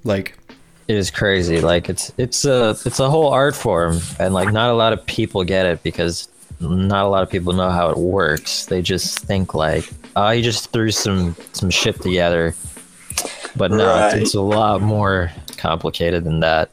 like 0.03 0.37
It 0.87 0.95
is 0.95 1.09
crazy. 1.09 1.61
Like 1.61 1.89
it's 1.89 2.11
it's 2.17 2.45
a 2.45 2.75
it's 2.85 2.99
a 2.99 3.09
whole 3.09 3.29
art 3.33 3.55
form, 3.55 3.99
and 4.19 4.35
like 4.35 4.51
not 4.53 4.69
a 4.69 4.73
lot 4.77 4.93
of 4.93 5.03
people 5.07 5.43
get 5.43 5.65
it 5.65 5.81
because 5.81 6.29
not 6.59 7.05
a 7.05 7.09
lot 7.09 7.23
of 7.23 7.29
people 7.31 7.53
know 7.53 7.71
how 7.71 7.89
it 7.89 7.97
works. 7.97 8.67
They 8.67 8.83
just 8.83 9.17
think 9.25 9.55
like, 9.55 9.89
oh, 10.15 10.29
you 10.29 10.43
just 10.43 10.71
threw 10.71 10.91
some 10.91 11.35
some 11.53 11.71
shit 11.71 11.99
together. 12.01 12.53
But 13.55 13.71
no, 13.71 13.77
it's, 14.05 14.13
Right. 14.13 14.21
it's 14.21 14.33
a 14.35 14.41
lot 14.41 14.81
more 14.81 15.31
complicated 15.57 16.23
than 16.23 16.41
that. 16.41 16.71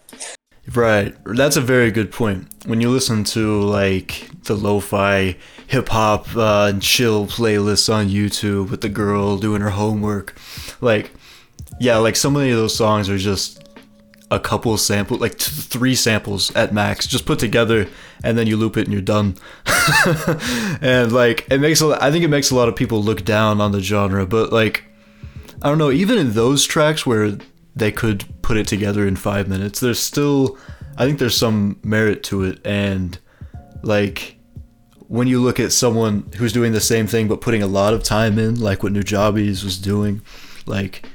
Right. 0.75 1.15
That's 1.25 1.57
a 1.57 1.61
very 1.61 1.91
good 1.91 2.13
point. 2.13 2.47
When 2.67 2.81
you 2.81 2.89
listen 2.91 3.25
to 3.25 3.61
like 3.63 4.29
the 4.45 4.55
lo-fi 4.55 5.37
hip 5.67 5.89
hop 5.89 6.37
uh, 6.37 6.69
and 6.73 6.81
chill 6.83 7.27
playlists 7.27 7.93
on 7.93 8.09
YouTube 8.09 8.71
with 8.71 8.81
the 8.81 8.89
girl 8.89 9.39
doing 9.39 9.61
her 9.61 9.71
homework, 9.71 10.37
like 10.81 11.11
yeah, 11.81 11.97
like 11.97 12.15
so 12.17 12.31
many 12.31 12.51
of 12.51 12.57
those 12.59 12.77
songs 12.77 13.09
are 13.11 13.19
just 13.19 13.59
a 14.31 14.39
couple 14.39 14.77
samples, 14.79 15.21
like 15.21 15.33
t- 15.37 15.51
three 15.51 15.95
samples 15.97 16.55
at 16.55 16.73
max, 16.73 17.07
just 17.07 17.27
put 17.27 17.39
together, 17.41 17.89
and 18.23 18.39
then 18.39 18.47
you 18.47 18.57
loop 18.57 18.77
it 18.77 18.85
and 18.85 18.93
you're 18.93 19.03
done. 19.03 19.35
and 20.81 21.13
like 21.13 21.47
it 21.51 21.59
makes 21.61 21.81
a, 21.83 21.97
I 22.01 22.11
think 22.11 22.25
it 22.25 22.29
makes 22.29 22.51
a 22.51 22.55
lot 22.55 22.69
of 22.69 22.77
people 22.77 23.03
look 23.03 23.25
down 23.25 23.61
on 23.61 23.73
the 23.73 23.81
genre, 23.81 24.27
but 24.27 24.53
like 24.53 24.85
I 25.63 25.69
don't 25.69 25.79
know, 25.79 25.91
even 25.91 26.19
in 26.19 26.33
those 26.33 26.67
tracks 26.67 27.07
where 27.07 27.39
they 27.75 27.93
could 27.93 28.25
put 28.43 28.57
it 28.57 28.67
together 28.67 29.07
in 29.07 29.17
five 29.17 29.49
minutes, 29.49 29.81
there's 29.81 30.01
still, 30.01 30.59
I 30.97 31.07
think 31.07 31.19
there's 31.19 31.37
some 31.37 31.79
merit 31.83 32.23
to 32.25 32.43
it. 32.43 32.61
And 32.67 33.19
like, 33.83 34.37
when 35.09 35.29
you 35.29 35.41
look 35.41 35.61
at 35.61 35.73
someone 35.73 36.31
who's 36.37 36.53
doing 36.53 36.73
the 36.73 36.81
same 36.81 37.07
thing 37.07 37.29
but 37.29 37.41
putting 37.41 37.63
a 37.63 37.67
lot 37.67 37.95
of 37.95 38.03
time 38.03 38.39
in, 38.39 38.61
like 38.61 38.83
what 38.83 38.93
Nujabes 38.93 39.63
was 39.63 39.79
doing, 39.79 40.21
like, 40.67 41.07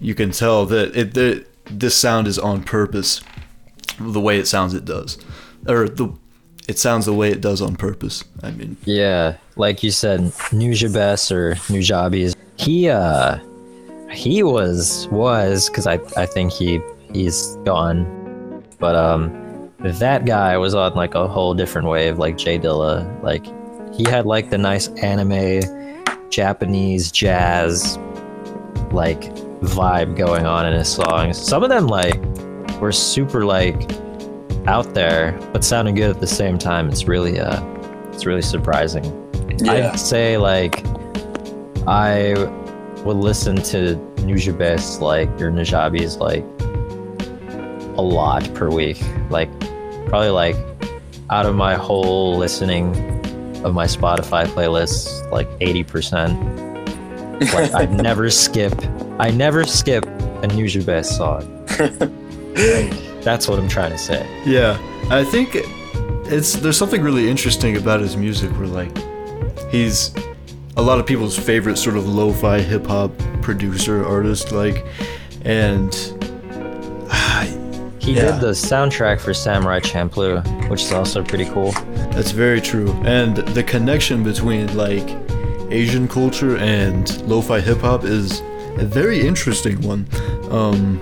you 0.00 0.14
can 0.14 0.32
tell 0.32 0.66
that 0.66 0.96
it 0.96 1.14
that 1.14 1.46
this 1.66 1.94
sound 1.94 2.26
is 2.26 2.38
on 2.38 2.64
purpose, 2.64 3.22
the 4.00 4.20
way 4.20 4.38
it 4.38 4.48
sounds 4.48 4.74
it 4.74 4.84
does, 4.84 5.16
or 5.68 5.88
the 5.88 6.12
it 6.68 6.78
sounds 6.78 7.06
the 7.06 7.12
way 7.12 7.30
it 7.30 7.40
does 7.40 7.60
on 7.62 7.76
purpose. 7.76 8.24
I 8.42 8.50
mean, 8.50 8.76
Yeah, 8.84 9.36
like 9.56 9.82
you 9.82 9.90
said, 9.90 10.20
Nujabes 10.20 11.30
or 11.30 11.54
Nujabes. 11.72 12.34
He 12.62 12.88
uh 12.88 13.38
he 14.10 14.42
was 14.42 15.08
was 15.08 15.68
because 15.68 15.86
I 15.86 15.94
I 16.16 16.26
think 16.26 16.52
he 16.52 16.80
he's 17.12 17.56
gone, 17.64 18.62
but 18.78 18.94
um 18.94 19.70
that 19.80 20.26
guy 20.26 20.56
was 20.56 20.74
on 20.74 20.94
like 20.94 21.16
a 21.16 21.26
whole 21.26 21.54
different 21.54 21.88
wave, 21.88 22.18
like 22.18 22.36
Jay 22.36 22.58
Dilla. 22.58 23.20
Like 23.22 23.44
he 23.92 24.08
had 24.08 24.26
like 24.26 24.50
the 24.50 24.58
nice 24.58 24.88
anime, 25.02 25.60
Japanese 26.30 27.10
jazz, 27.10 27.98
like 28.92 29.22
vibe 29.62 30.16
going 30.16 30.46
on 30.46 30.66
in 30.66 30.72
his 30.72 30.88
songs. 30.88 31.38
Some 31.38 31.64
of 31.64 31.68
them 31.68 31.88
like 31.88 32.20
were 32.80 32.92
super 32.92 33.44
like 33.44 33.90
out 34.66 34.94
there, 34.94 35.36
but 35.52 35.64
sounding 35.64 35.96
good 35.96 36.10
at 36.10 36.20
the 36.20 36.26
same 36.28 36.58
time. 36.58 36.88
It's 36.88 37.08
really 37.08 37.40
uh 37.40 37.60
it's 38.12 38.24
really 38.24 38.42
surprising. 38.42 39.04
Yeah. 39.58 39.90
I'd 39.90 39.98
say 39.98 40.36
like 40.36 40.84
I 41.86 42.34
would 43.04 43.16
listen 43.16 43.56
to 43.56 43.96
Nujabes 44.16 45.00
like 45.00 45.28
or 45.40 45.50
Najabis 45.50 46.18
like 46.18 46.44
a 47.96 48.02
lot 48.02 48.52
per 48.54 48.70
week. 48.70 49.02
Like 49.30 49.50
probably 50.06 50.30
like 50.30 50.56
out 51.30 51.46
of 51.46 51.54
my 51.54 51.74
whole 51.74 52.36
listening 52.36 52.94
of 53.64 53.74
my 53.74 53.86
Spotify 53.86 54.46
playlists, 54.46 55.28
like 55.30 55.48
80%. 55.58 57.52
Like 57.52 57.74
I 57.74 57.86
never 58.02 58.30
skip 58.30 58.74
I 59.18 59.30
never 59.30 59.64
skip 59.64 60.04
a 60.04 60.48
Nujabes 60.48 61.06
song. 61.06 61.66
Like, 62.54 63.22
that's 63.22 63.48
what 63.48 63.58
I'm 63.58 63.68
trying 63.68 63.92
to 63.92 63.98
say. 63.98 64.26
Yeah, 64.44 64.78
I 65.10 65.24
think 65.24 65.50
it's 65.54 66.54
there's 66.54 66.76
something 66.76 67.02
really 67.02 67.28
interesting 67.28 67.76
about 67.76 68.00
his 68.00 68.16
music 68.16 68.50
where 68.52 68.66
like 68.66 68.96
he's 69.70 70.14
a 70.76 70.82
lot 70.82 70.98
of 70.98 71.06
people's 71.06 71.38
favorite 71.38 71.76
sort 71.76 71.96
of 71.96 72.08
lo-fi 72.08 72.60
hip 72.60 72.86
hop 72.86 73.10
producer 73.42 74.04
artist 74.04 74.52
like 74.52 74.86
and 75.44 75.94
He 77.98 78.14
Yeah. 78.14 78.32
did 78.32 78.40
the 78.40 78.50
soundtrack 78.50 79.20
for 79.20 79.32
Samurai 79.32 79.78
Champloo, 79.78 80.42
which 80.68 80.82
is 80.82 80.92
also 80.92 81.22
pretty 81.22 81.44
cool. 81.46 81.70
that's 82.12 82.32
very 82.32 82.60
true 82.60 82.90
and 83.04 83.36
the 83.36 83.62
connection 83.62 84.24
between 84.24 84.76
like 84.76 85.08
Asian 85.70 86.08
culture 86.08 86.56
and 86.58 87.22
lo-fi 87.28 87.60
hip 87.60 87.78
hop 87.78 88.04
is 88.04 88.40
a 88.78 88.84
very 88.84 89.20
interesting 89.26 89.80
one. 89.82 90.06
Um 90.50 90.98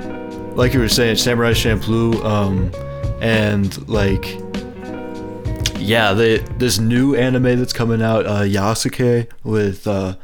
like 0.57 0.75
you 0.75 0.81
were 0.81 0.89
saying 0.89 1.17
Samurai 1.17 1.53
Champloo 1.53 2.23
um 2.25 2.71
and 3.23 3.89
like 3.89 4.37
yeah, 5.81 6.13
they, 6.13 6.39
this 6.39 6.79
new 6.79 7.15
anime 7.15 7.59
that's 7.59 7.73
coming 7.73 8.03
out, 8.03 8.27
uh, 8.27 8.43
Yasuke 8.43 9.29
with 9.43 9.87
uh, 9.87 10.17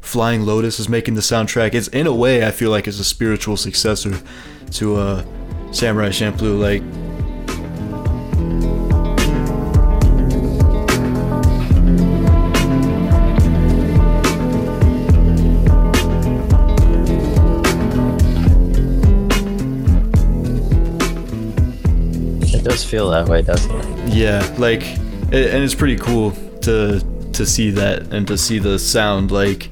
Flying 0.00 0.42
Lotus 0.42 0.78
is 0.80 0.88
making 0.88 1.14
the 1.14 1.20
soundtrack. 1.20 1.74
It's 1.74 1.88
in 1.88 2.06
a 2.06 2.14
way 2.14 2.46
I 2.46 2.50
feel 2.50 2.70
like 2.70 2.86
it's 2.86 2.98
a 3.00 3.04
spiritual 3.04 3.56
successor 3.56 4.20
to 4.72 4.96
uh, 4.96 5.24
Samurai 5.72 6.08
Champloo. 6.08 6.58
Like 6.60 6.82
It 22.52 22.62
does 22.62 22.84
feel 22.84 23.10
that 23.10 23.28
way, 23.28 23.42
doesn't 23.42 23.70
it? 23.74 24.14
yeah, 24.14 24.54
like 24.58 24.82
and 25.34 25.64
it's 25.64 25.74
pretty 25.74 25.96
cool 25.96 26.30
to 26.62 27.00
to 27.32 27.44
see 27.44 27.70
that 27.70 28.12
and 28.12 28.26
to 28.28 28.38
see 28.38 28.58
the 28.58 28.78
sound 28.78 29.30
like 29.30 29.70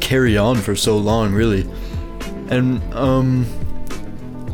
carry 0.00 0.36
on 0.36 0.56
for 0.56 0.74
so 0.74 0.96
long, 0.96 1.32
really. 1.32 1.68
And 2.48 2.82
um, 2.94 3.46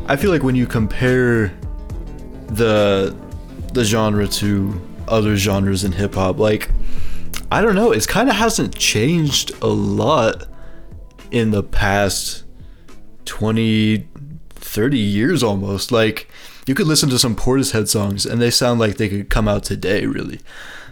I 0.07 0.17
feel 0.17 0.31
like 0.31 0.43
when 0.43 0.55
you 0.57 0.67
compare 0.67 1.49
the 2.49 3.17
the 3.73 3.85
genre 3.85 4.27
to 4.27 4.81
other 5.07 5.37
genres 5.37 5.85
in 5.85 5.93
hip 5.93 6.15
hop, 6.15 6.39
like 6.39 6.71
I 7.51 7.61
don't 7.61 7.75
know, 7.75 7.93
it's 7.93 8.07
kind 8.07 8.29
of 8.29 8.35
hasn't 8.35 8.75
changed 8.75 9.53
a 9.63 9.69
lot 9.69 10.49
in 11.31 11.51
the 11.51 11.63
past 11.63 12.45
20 13.25 14.09
30 14.51 14.99
years 14.99 15.43
almost. 15.43 15.93
Like 15.93 16.29
you 16.69 16.75
could 16.75 16.87
listen 16.87 17.09
to 17.11 17.19
some 17.19 17.35
Portishead 17.35 17.89
songs 17.89 18.27
and 18.27 18.41
they 18.41 18.51
sound 18.51 18.79
like 18.79 18.97
they 18.97 19.09
could 19.09 19.31
come 19.31 19.49
out 19.49 19.65
today, 19.65 20.07
really. 20.07 20.41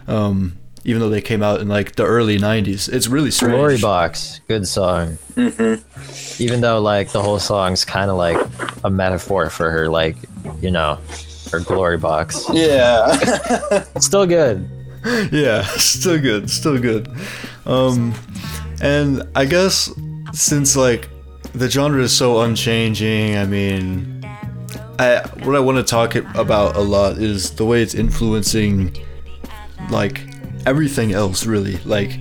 Um, 0.07 0.57
even 0.83 1.01
though 1.01 1.09
they 1.09 1.21
came 1.21 1.43
out 1.43 1.59
in 1.59 1.67
like 1.67 1.95
the 1.95 2.05
early 2.05 2.37
90s. 2.37 2.91
It's 2.91 3.07
really 3.07 3.29
strange. 3.29 3.53
Glory 3.53 3.77
Box, 3.77 4.39
good 4.47 4.67
song. 4.67 5.17
Mm-hmm. 5.35 6.41
Even 6.41 6.61
though 6.61 6.79
like 6.79 7.11
the 7.11 7.21
whole 7.21 7.39
song's 7.39 7.83
kind 7.83 8.09
of 8.09 8.17
like 8.17 8.37
a 8.83 8.89
metaphor 8.89 9.49
for 9.49 9.69
her, 9.69 9.89
like 9.89 10.15
you 10.61 10.71
know, 10.71 10.97
her 11.51 11.59
glory 11.59 11.97
box. 11.97 12.45
Yeah. 12.51 13.83
Still 13.99 14.25
good. 14.25 14.69
yeah, 15.31 15.61
still 15.77 16.19
good, 16.19 16.49
still 16.49 16.77
good. 16.77 17.07
Um, 17.65 18.13
and 18.81 19.23
I 19.35 19.45
guess 19.45 19.91
since 20.33 20.75
like 20.75 21.07
the 21.53 21.69
genre 21.69 22.01
is 22.01 22.15
so 22.15 22.41
unchanging, 22.41 23.37
I 23.37 23.45
mean, 23.45 24.16
I 24.99 25.19
what 25.43 25.55
I 25.55 25.59
want 25.59 25.77
to 25.77 25.83
talk 25.83 26.15
about 26.15 26.75
a 26.75 26.81
lot 26.81 27.17
is 27.17 27.51
the 27.51 27.65
way 27.65 27.81
it's 27.81 27.93
influencing 27.93 28.97
like 29.89 30.21
everything 30.65 31.13
else, 31.13 31.45
really. 31.45 31.77
Like 31.77 32.19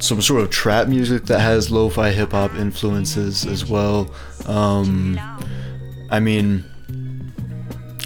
some 0.00 0.20
sort 0.20 0.42
of 0.42 0.50
trap 0.50 0.88
music 0.88 1.24
that 1.24 1.40
has 1.40 1.70
lo-fi 1.70 2.10
hip 2.10 2.32
hop 2.32 2.54
influences 2.54 3.46
as 3.46 3.64
well. 3.64 4.12
Um, 4.46 5.18
I 6.10 6.20
mean, 6.20 6.64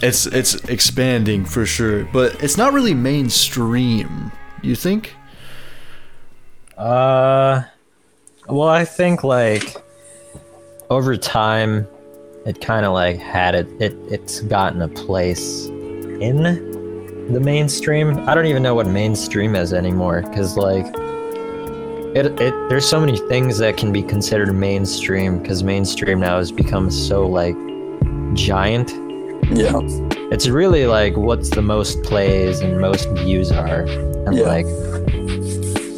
it's 0.03 0.27
it's 0.27 0.55
expanding 0.69 1.45
for 1.45 1.67
sure, 1.67 2.05
but 2.13 2.43
it's 2.43 2.57
not 2.57 2.73
really 2.73 2.95
mainstream. 2.95 4.31
You 4.63 4.75
think? 4.75 5.15
Uh, 6.77 7.63
well, 8.49 8.69
I 8.69 8.85
think 8.85 9.25
like 9.25 9.77
over 10.91 11.17
time, 11.17 11.89
it 12.47 12.61
kind 12.61 12.87
of 12.87 12.93
like 12.93 13.19
had 13.19 13.55
it. 13.55 13.69
It 13.81 13.97
it's 14.11 14.41
gotten 14.41 14.83
a 14.83 14.89
place 14.89 15.67
in 15.67 16.43
the 17.33 17.41
mainstream. 17.41 18.19
I 18.29 18.35
don't 18.35 18.47
even 18.47 18.63
know 18.63 18.75
what 18.75 18.87
mainstream 18.87 19.55
is 19.55 19.73
anymore 19.73 20.23
because 20.23 20.57
like 20.57 20.87
it, 22.17 22.27
it 22.41 22.55
there's 22.71 22.89
so 22.89 23.01
many 23.01 23.19
things 23.29 23.59
that 23.59 23.77
can 23.77 23.93
be 23.93 24.03
considered 24.03 24.53
mainstream 24.55 25.39
because 25.39 25.63
mainstream 25.63 26.21
now 26.21 26.39
has 26.39 26.51
become 26.51 26.91
so 26.91 27.27
like 27.27 27.55
giant. 28.35 28.91
Yeah. 29.51 29.81
It's 30.31 30.49
really 30.49 30.87
like 30.87 31.17
what's 31.17 31.51
the 31.51 31.63
most 31.63 32.03
plays 32.03 32.61
and 32.61 32.81
most 32.81 33.09
views 33.11 33.51
are, 33.53 33.83
and 33.83 34.37
Yeah. 34.37 34.45
like 34.45 34.67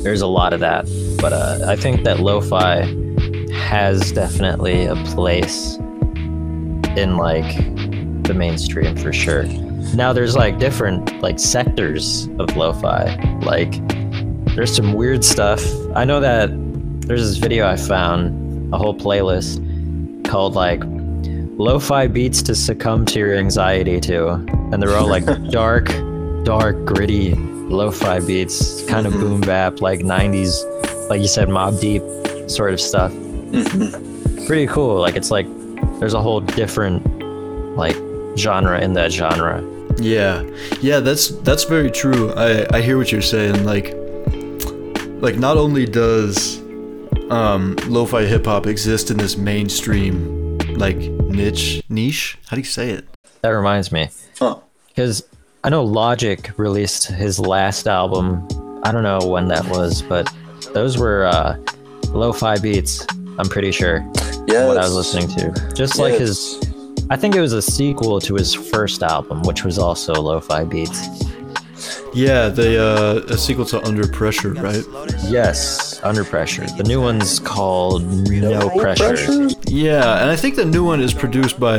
there's 0.02 0.20
a 0.20 0.26
lot 0.26 0.52
of 0.52 0.60
that. 0.60 0.86
But 1.20 1.32
uh, 1.32 1.58
I 1.66 1.76
think 1.76 2.04
that 2.04 2.20
lo-fi 2.20 2.82
has 3.52 4.12
definitely 4.12 4.86
a 4.86 4.96
place 4.96 5.78
in 6.96 7.16
like 7.16 7.56
the 8.24 8.34
mainstream 8.34 8.96
for 8.96 9.12
sure. 9.12 9.44
Now 9.94 10.12
there's 10.12 10.36
like 10.36 10.58
different 10.58 11.20
like 11.22 11.38
sectors 11.38 12.28
of 12.38 12.56
lo-fi. 12.56 13.14
Like 13.42 13.72
there's 14.54 14.74
some 14.74 14.92
weird 14.92 15.24
stuff. 15.24 15.64
I 15.94 16.04
know 16.04 16.20
that 16.20 16.50
there's 17.06 17.28
this 17.28 17.38
video 17.38 17.66
I 17.66 17.76
found, 17.76 18.72
a 18.72 18.78
whole 18.78 18.94
playlist 18.94 19.58
called 20.24 20.54
like 20.54 20.82
lo-fi 20.84 22.06
beats 22.06 22.40
to 22.42 22.54
succumb 22.54 23.04
to 23.06 23.18
your 23.18 23.34
anxiety 23.34 24.00
to. 24.00 24.28
And 24.72 24.82
they're 24.82 24.96
all 24.96 25.08
like 25.08 25.24
dark, 25.50 25.86
dark, 26.44 26.84
gritty 26.84 27.34
lo-fi 27.34 28.20
beats, 28.20 28.84
kind 28.86 29.06
of 29.06 29.12
mm-hmm. 29.12 29.22
boom 29.22 29.40
bap, 29.40 29.80
like 29.80 30.00
90s, 30.00 31.08
like 31.08 31.20
you 31.20 31.28
said, 31.28 31.48
Mobb 31.48 31.80
Deep 31.80 32.02
sort 32.48 32.72
of 32.72 32.80
stuff. 32.80 33.12
Pretty 34.46 34.66
cool. 34.66 35.00
Like 35.00 35.16
it's 35.16 35.30
like 35.30 35.46
there's 35.98 36.14
a 36.14 36.20
whole 36.20 36.40
different 36.40 37.04
like 37.76 37.96
genre 38.36 38.80
in 38.80 38.94
that 38.94 39.12
genre. 39.12 39.62
Yeah, 39.98 40.42
yeah, 40.80 41.00
that's 41.00 41.28
that's 41.28 41.64
very 41.64 41.90
true. 41.90 42.32
I 42.32 42.66
I 42.74 42.80
hear 42.80 42.96
what 42.96 43.12
you're 43.12 43.22
saying. 43.22 43.64
Like, 43.64 43.94
like 45.20 45.36
not 45.36 45.56
only 45.56 45.84
does 45.84 46.60
um, 47.30 47.76
lo-fi 47.86 48.24
hip 48.24 48.46
hop 48.46 48.66
exist 48.66 49.10
in 49.10 49.16
this 49.16 49.36
mainstream 49.36 50.58
like 50.76 50.96
niche 50.96 51.82
niche. 51.88 52.38
How 52.46 52.56
do 52.56 52.60
you 52.60 52.66
say 52.66 52.90
it? 52.90 53.04
That 53.42 53.50
reminds 53.50 53.92
me. 53.92 54.08
Huh. 54.38 54.56
Because 54.88 55.24
I 55.62 55.68
know 55.68 55.84
Logic 55.84 56.50
released 56.56 57.06
his 57.06 57.38
last 57.38 57.86
album. 57.86 58.46
I 58.82 58.92
don't 58.92 59.02
know 59.02 59.18
when 59.26 59.48
that 59.48 59.66
was, 59.68 60.02
but 60.02 60.32
those 60.72 60.96
were 60.98 61.26
uh, 61.26 61.56
lo-fi 62.08 62.58
beats. 62.58 63.06
I'm 63.38 63.48
pretty 63.48 63.72
sure 63.72 64.00
Yeah. 64.52 64.66
what 64.66 64.76
I 64.76 64.82
was 64.82 64.94
listening 64.94 65.28
to. 65.38 65.72
Just 65.74 65.98
like 65.98 66.14
his, 66.14 66.60
I 67.10 67.16
think 67.16 67.34
it 67.34 67.40
was 67.40 67.52
a 67.52 67.62
sequel 67.62 68.20
to 68.20 68.34
his 68.34 68.54
first 68.54 69.02
album, 69.02 69.42
which 69.42 69.64
was 69.64 69.78
also 69.78 70.12
lo-fi 70.14 70.64
beats. 70.64 71.08
Yeah, 72.12 72.48
the 72.48 72.82
uh, 73.28 73.32
a 73.34 73.38
sequel 73.38 73.64
to 73.66 73.82
Under 73.86 74.06
Pressure, 74.06 74.52
right? 74.54 74.84
Yes, 75.28 76.00
Under 76.02 76.24
Pressure. 76.24 76.66
The 76.76 76.82
new 76.82 77.00
one's 77.00 77.38
called 77.38 78.02
No, 78.28 78.68
Pressure. 78.70 79.48
Yeah, 79.68 80.20
and 80.20 80.28
I 80.28 80.36
think 80.36 80.56
the 80.56 80.64
new 80.64 80.84
one 80.84 81.00
is 81.00 81.14
produced 81.14 81.60
by 81.60 81.78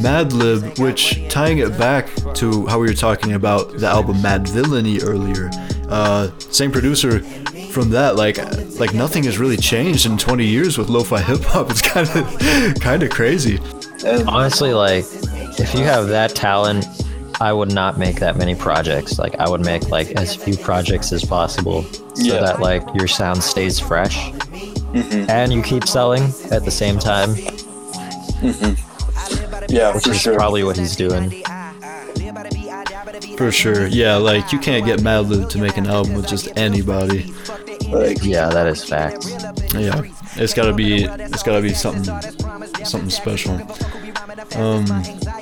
Madlib, 0.00 0.78
which 0.78 1.28
tying 1.28 1.58
it 1.58 1.76
back 1.76 2.08
to 2.34 2.66
how 2.66 2.78
we 2.78 2.86
were 2.86 2.94
talking 2.94 3.32
about 3.32 3.76
the 3.78 3.86
album 3.88 4.16
Madvillainy 4.18 5.02
earlier. 5.02 5.50
Uh, 5.88 6.30
same 6.38 6.70
producer 6.70 7.20
from 7.76 7.90
that. 7.90 8.16
Like, 8.16 8.38
like 8.80 8.94
nothing 8.94 9.24
has 9.24 9.36
really 9.38 9.58
changed 9.58 10.06
in 10.06 10.16
20 10.16 10.46
years 10.46 10.78
with 10.78 10.88
lo-fi 10.88 11.20
hip 11.20 11.42
hop. 11.42 11.70
It's 11.70 11.82
kind 11.82 12.08
of, 12.08 12.74
kind 12.80 13.02
of 13.02 13.10
crazy. 13.10 13.60
Honestly, 14.26 14.72
like, 14.72 15.04
if 15.58 15.74
you 15.74 15.84
have 15.84 16.08
that 16.08 16.34
talent, 16.34 16.86
I 17.38 17.52
would 17.52 17.70
not 17.70 17.98
make 17.98 18.16
that 18.20 18.38
many 18.38 18.54
projects. 18.54 19.18
Like, 19.18 19.34
I 19.38 19.46
would 19.46 19.60
make 19.60 19.90
like 19.90 20.12
as 20.12 20.34
few 20.34 20.56
projects 20.56 21.12
as 21.12 21.22
possible, 21.22 21.82
so 21.82 22.08
Yeah. 22.16 22.40
that 22.40 22.60
like 22.60 22.82
your 22.94 23.08
sound 23.08 23.42
stays 23.42 23.78
fresh, 23.78 24.30
mm-hmm. 24.30 25.30
and 25.30 25.52
you 25.52 25.60
keep 25.60 25.86
selling 25.86 26.22
at 26.50 26.64
the 26.64 26.70
same 26.70 26.98
time, 26.98 27.34
mm-hmm. 28.40 28.72
yeah, 29.68 29.94
which 29.94 30.04
for 30.04 30.12
is 30.12 30.20
sure. 30.20 30.34
probably 30.34 30.64
what 30.64 30.78
he's 30.78 30.96
doing. 30.96 31.30
For 33.36 33.52
sure. 33.52 33.86
Yeah, 33.86 34.16
like 34.16 34.50
you 34.52 34.58
can't 34.58 34.86
get 34.86 35.00
Madlib 35.00 35.50
to 35.50 35.58
make 35.58 35.76
an 35.76 35.86
album 35.86 36.14
with 36.14 36.26
just 36.26 36.48
anybody. 36.56 37.34
Like, 37.88 38.22
Yeah, 38.22 38.48
that 38.48 38.66
is 38.66 38.84
fact. 38.84 39.26
Yeah, 39.74 40.02
it's 40.36 40.54
gotta 40.54 40.72
be, 40.72 41.04
it's 41.04 41.42
gotta 41.42 41.62
be 41.62 41.74
something, 41.74 42.04
something 42.84 43.10
special. 43.10 43.54
Um, 44.54 44.84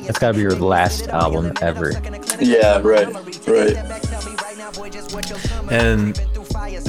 It's 0.09 0.19
gotta 0.19 0.35
be 0.35 0.41
your 0.43 0.57
last 0.57 1.09
album 1.09 1.53
ever. 1.61 1.93
yeah, 2.41 2.79
right, 2.83 3.07
right. 3.47 3.77
and 5.71 6.15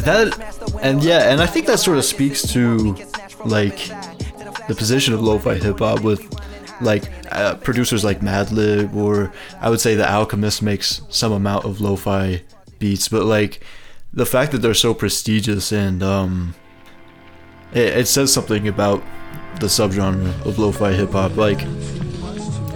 that 0.05 0.77
and 0.81 1.03
yeah 1.03 1.31
and 1.31 1.41
i 1.41 1.45
think 1.45 1.65
that 1.65 1.79
sort 1.79 1.97
of 1.97 2.03
speaks 2.05 2.41
to 2.53 2.95
like 3.45 3.77
the 4.67 4.75
position 4.75 5.13
of 5.13 5.21
lo-fi 5.21 5.55
hip-hop 5.55 6.01
with 6.01 6.21
like 6.81 7.03
uh, 7.31 7.55
producers 7.55 8.03
like 8.03 8.19
madlib 8.21 8.93
or 8.95 9.31
i 9.61 9.69
would 9.69 9.79
say 9.79 9.95
the 9.95 10.09
alchemist 10.09 10.61
makes 10.61 11.01
some 11.09 11.31
amount 11.31 11.63
of 11.65 11.79
lo-fi 11.81 12.41
beats 12.79 13.07
but 13.07 13.23
like 13.25 13.63
the 14.15 14.25
fact 14.25 14.51
that 14.51 14.59
they're 14.59 14.73
so 14.73 14.93
prestigious 14.93 15.71
and 15.71 16.01
um 16.01 16.55
it, 17.73 17.97
it 17.97 18.07
says 18.07 18.33
something 18.33 18.67
about 18.67 19.03
the 19.59 19.67
subgenre 19.67 20.45
of 20.45 20.57
lo-fi 20.57 20.91
hip-hop 20.93 21.35
like 21.37 21.61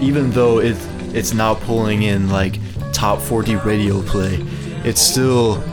even 0.02 0.30
though 0.32 0.60
it 0.60 0.78
it's 1.14 1.34
not 1.34 1.60
pulling 1.62 2.04
in 2.04 2.30
like 2.30 2.60
top 2.94 3.20
40 3.20 3.56
radio 3.58 4.02
play 4.04 4.36
it's 4.84 5.02
still 5.02 5.64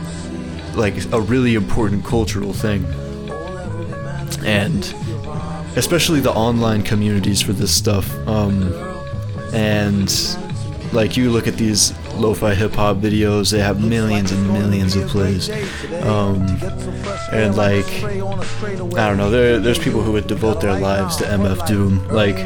like 0.77 1.11
a 1.11 1.19
really 1.19 1.55
important 1.55 2.05
cultural 2.05 2.53
thing. 2.53 2.85
And 4.45 4.83
especially 5.75 6.19
the 6.19 6.31
online 6.31 6.83
communities 6.83 7.41
for 7.41 7.53
this 7.53 7.75
stuff 7.75 8.09
um, 8.27 8.73
and 9.53 10.09
like 10.93 11.17
you 11.17 11.29
look 11.29 11.47
at 11.47 11.55
these 11.55 11.91
lo-fi 12.19 12.53
hip-hop 12.53 12.97
videos. 12.97 13.51
They 13.51 13.59
have 13.59 13.83
millions 13.83 14.31
and 14.31 14.51
millions 14.51 14.95
of 14.95 15.07
plays. 15.09 15.49
Um, 16.03 16.45
and 17.31 17.55
like 17.55 17.85
i 18.03 19.07
don't 19.07 19.17
know 19.17 19.29
there, 19.29 19.59
there's 19.59 19.79
people 19.79 20.01
who 20.01 20.13
would 20.13 20.27
devote 20.27 20.61
their 20.61 20.79
lives 20.79 21.17
to 21.17 21.23
mf 21.25 21.67
doom. 21.67 22.07
Like 22.07 22.37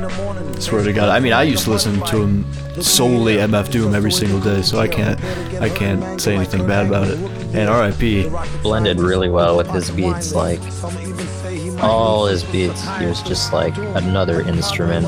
swear 0.60 0.84
to 0.84 0.94
god. 0.94 1.10
I 1.10 1.20
mean 1.20 1.34
i 1.34 1.44
used 1.44 1.66
to 1.66 1.70
listen 1.70 2.02
to 2.02 2.22
him 2.22 2.52
solely 2.82 3.36
mf 3.36 3.72
doom 3.72 3.94
every 3.94 4.12
single 4.12 4.40
day 4.40 4.62
so 4.62 4.80
i 4.80 4.88
can't 4.88 5.22
i 5.62 5.70
can't 5.70 6.20
say 6.20 6.36
anything 6.36 6.66
bad 6.66 6.88
about 6.88 7.08
it. 7.08 7.20
And 7.54 7.70
rip 7.70 8.32
Blended 8.64 9.00
really 9.00 9.30
well 9.30 9.58
with 9.58 9.70
his 9.70 9.92
beats. 9.92 10.34
Like 10.34 10.62
all 11.82 12.28
his 12.28 12.44
beats, 12.46 12.82
he 12.98 13.06
was 13.06 13.22
just 13.24 13.52
like 13.52 13.76
another 13.78 14.42
instrument 14.42 15.06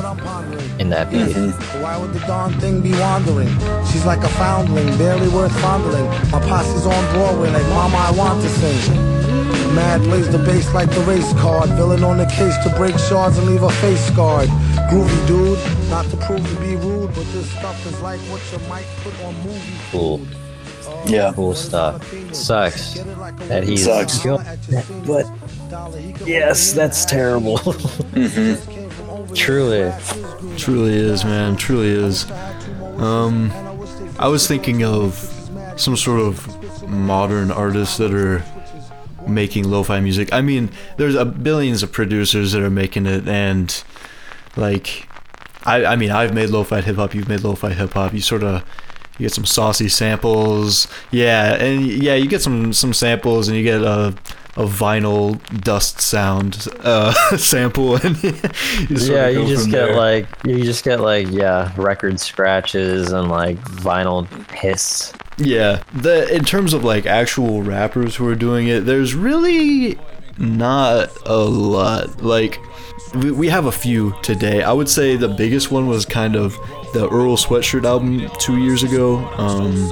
in 0.80 0.90
that 0.90 1.10
beat. 1.12 1.34
Why 1.82 1.98
would 1.98 2.14
the 2.14 2.20
darn 2.22 2.54
thing 2.60 2.82
be 2.82 2.92
wandering? 2.94 3.50
She's 3.92 4.06
like 4.06 4.24
a 4.24 4.30
foundling, 4.30 4.88
barely 4.98 5.28
worth 5.30 5.58
fondling. 5.62 6.06
My 6.32 6.40
posse's 6.42 6.86
on 6.86 7.14
Broadway 7.14 7.50
like 7.52 7.66
Mama, 7.68 7.98
I 7.98 8.12
want 8.12 8.42
to 8.42 8.50
sing. 8.50 8.96
Mad 9.76 10.02
plays 10.04 10.30
the 10.32 10.38
bass 10.40 10.72
like 10.74 10.90
the 10.92 11.00
race 11.02 11.32
card. 11.34 11.70
Villain 11.72 12.04
on 12.04 12.18
the 12.18 12.26
case 12.28 12.56
to 12.64 12.70
break 12.78 12.98
shards 12.98 13.38
and 13.38 13.48
leave 13.48 13.64
a 13.64 13.70
face 13.72 14.04
scarred. 14.06 14.50
Groovy 14.90 15.28
dude, 15.28 15.60
not 15.90 16.06
to 16.12 16.18
prove 16.18 16.48
to 16.48 16.56
be 16.60 16.76
rude, 16.76 17.08
but 17.16 17.26
this 17.34 17.50
stuff 17.52 17.84
is 17.88 18.00
like 18.02 18.20
what 18.32 18.42
you 18.52 18.60
might 18.70 18.86
put 19.04 19.20
on 19.24 19.34
movie. 19.44 19.60
Cool, 19.92 20.22
oh, 20.86 21.04
Yeah. 21.08 21.32
cool 21.34 21.56
stuff. 21.56 22.04
Sucks 22.34 23.00
that 23.48 23.64
he's. 23.64 23.86
Sucks. 23.86 24.24
But 25.08 25.26
yes, 26.28 26.74
that's 26.74 27.06
terrible. 27.06 27.58
Truly. 29.36 29.92
Truly 30.58 30.94
is, 30.94 31.24
man. 31.26 31.56
Truly 31.56 31.90
is. 31.90 32.30
Um, 32.98 33.52
I 34.20 34.28
was 34.28 34.48
thinking 34.48 34.84
of 34.84 35.16
some 35.78 35.98
sort 35.98 36.22
of 36.22 36.88
modern 36.88 37.52
artists 37.52 37.98
that 37.98 38.14
are 38.14 38.44
making 39.28 39.70
lo-fi 39.70 40.00
music. 40.00 40.32
I 40.32 40.42
mean, 40.42 40.70
there's 40.98 41.16
a 41.16 41.26
billions 41.26 41.84
of 41.84 41.92
producers 41.92 42.52
that 42.52 42.62
are 42.62 42.70
making 42.70 43.06
it, 43.06 43.28
and 43.28 43.84
like, 44.56 45.08
I, 45.64 45.86
I 45.86 45.96
mean, 45.96 46.12
I've 46.12 46.34
made 46.34 46.50
lo-fi 46.50 46.82
hip 46.82 46.98
hop. 46.98 47.16
You've 47.16 47.30
made 47.30 47.42
lo-fi 47.42 47.74
hip 47.74 47.94
hop. 47.94 48.14
You 48.14 48.22
sort 48.22 48.44
of 48.44 48.64
you 49.18 49.26
get 49.26 49.34
some 49.34 49.46
saucy 49.46 49.90
samples, 49.90 50.88
yeah, 51.12 51.56
and 51.56 51.86
yeah, 51.86 52.16
you 52.16 52.28
get 52.28 52.42
some 52.42 52.74
some 52.74 52.94
samples, 52.94 53.48
and 53.48 53.58
you 53.58 53.64
get 53.64 53.82
a 53.82 54.16
a 54.56 54.66
vinyl 54.66 55.40
dust 55.62 56.00
sound 56.00 56.68
uh, 56.82 57.12
sample, 57.38 57.96
and 57.96 58.22
you 58.24 58.34
Yeah, 58.90 59.28
you 59.30 59.48
just 59.48 59.70
get 59.72 59.88
there. 59.88 59.96
like 59.96 60.28
you 60.46 60.64
just 60.64 60.84
get 60.84 61.00
like 61.00 61.28
yeah, 61.30 61.72
record 61.76 62.20
scratches 62.20 63.12
and 63.12 63.30
like 63.30 63.58
vinyl 63.62 64.28
hiss. 64.52 65.12
Yeah, 65.38 65.82
the 65.94 66.34
in 66.34 66.44
terms 66.46 66.74
of 66.74 66.84
like 66.84 67.06
actual 67.08 67.64
rappers 67.64 68.16
who 68.16 68.28
are 68.28 68.36
doing 68.36 68.68
it, 68.68 68.82
there's 68.82 69.16
really 69.16 69.98
not 70.38 71.10
a 71.26 71.38
lot. 71.38 72.22
Like 72.22 72.60
we, 73.16 73.32
we 73.32 73.48
have 73.50 73.66
a 73.66 73.72
few 73.72 74.16
today. 74.22 74.62
I 74.62 74.72
would 74.72 74.90
say 74.90 75.16
the 75.16 75.30
biggest 75.30 75.72
one 75.72 75.88
was 75.88 76.06
kind 76.06 76.36
of 76.36 76.54
the 76.94 77.10
Earl 77.12 77.38
Sweatshirt 77.38 77.86
album 77.86 78.30
two 78.40 78.58
years 78.64 78.84
ago. 78.84 79.18
Um, 79.38 79.92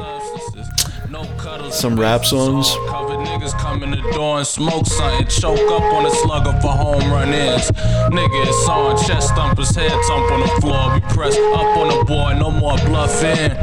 some 1.71 1.99
rap 1.99 2.25
songs. 2.25 2.75
Niggas 3.25 3.57
come 3.59 3.83
in 3.83 3.91
the 3.91 4.01
door 4.11 4.37
and 4.37 4.47
smoke 4.47 4.85
something. 4.85 5.27
Choke 5.27 5.59
up 5.71 5.83
on 5.93 6.05
a 6.05 6.11
slugger 6.11 6.53
for 6.61 6.69
home 6.69 7.11
run 7.11 7.33
ins. 7.33 7.71
Nigga, 8.11 8.45
it's 8.47 8.69
on. 8.69 8.97
Chest 9.05 9.33
thumpers, 9.35 9.75
head 9.75 9.91
thump 10.07 10.31
on 10.31 10.41
the 10.41 10.61
floor. 10.61 10.93
We 10.93 11.01
press 11.13 11.37
up 11.37 11.77
on 11.77 11.87
the 11.89 12.03
board, 12.05 12.37
no 12.37 12.51
more 12.51 12.77
bluffing. 12.85 13.55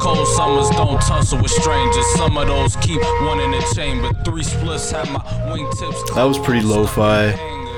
Cold 0.00 0.28
summers 0.28 0.70
don't 0.70 1.00
tussle 1.00 1.40
with 1.40 1.50
strangers. 1.50 2.06
Some 2.16 2.36
of 2.36 2.46
those 2.46 2.76
keep 2.76 3.00
one 3.22 3.40
in 3.40 3.50
the 3.50 3.72
chamber. 3.74 4.12
Three 4.24 4.42
splits 4.42 4.90
have 4.90 5.10
my 5.10 5.20
wingtips. 5.50 6.14
That 6.14 6.24
was 6.24 6.38
pretty 6.38 6.62
lo-fi. 6.62 7.32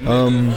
Um, 0.07 0.55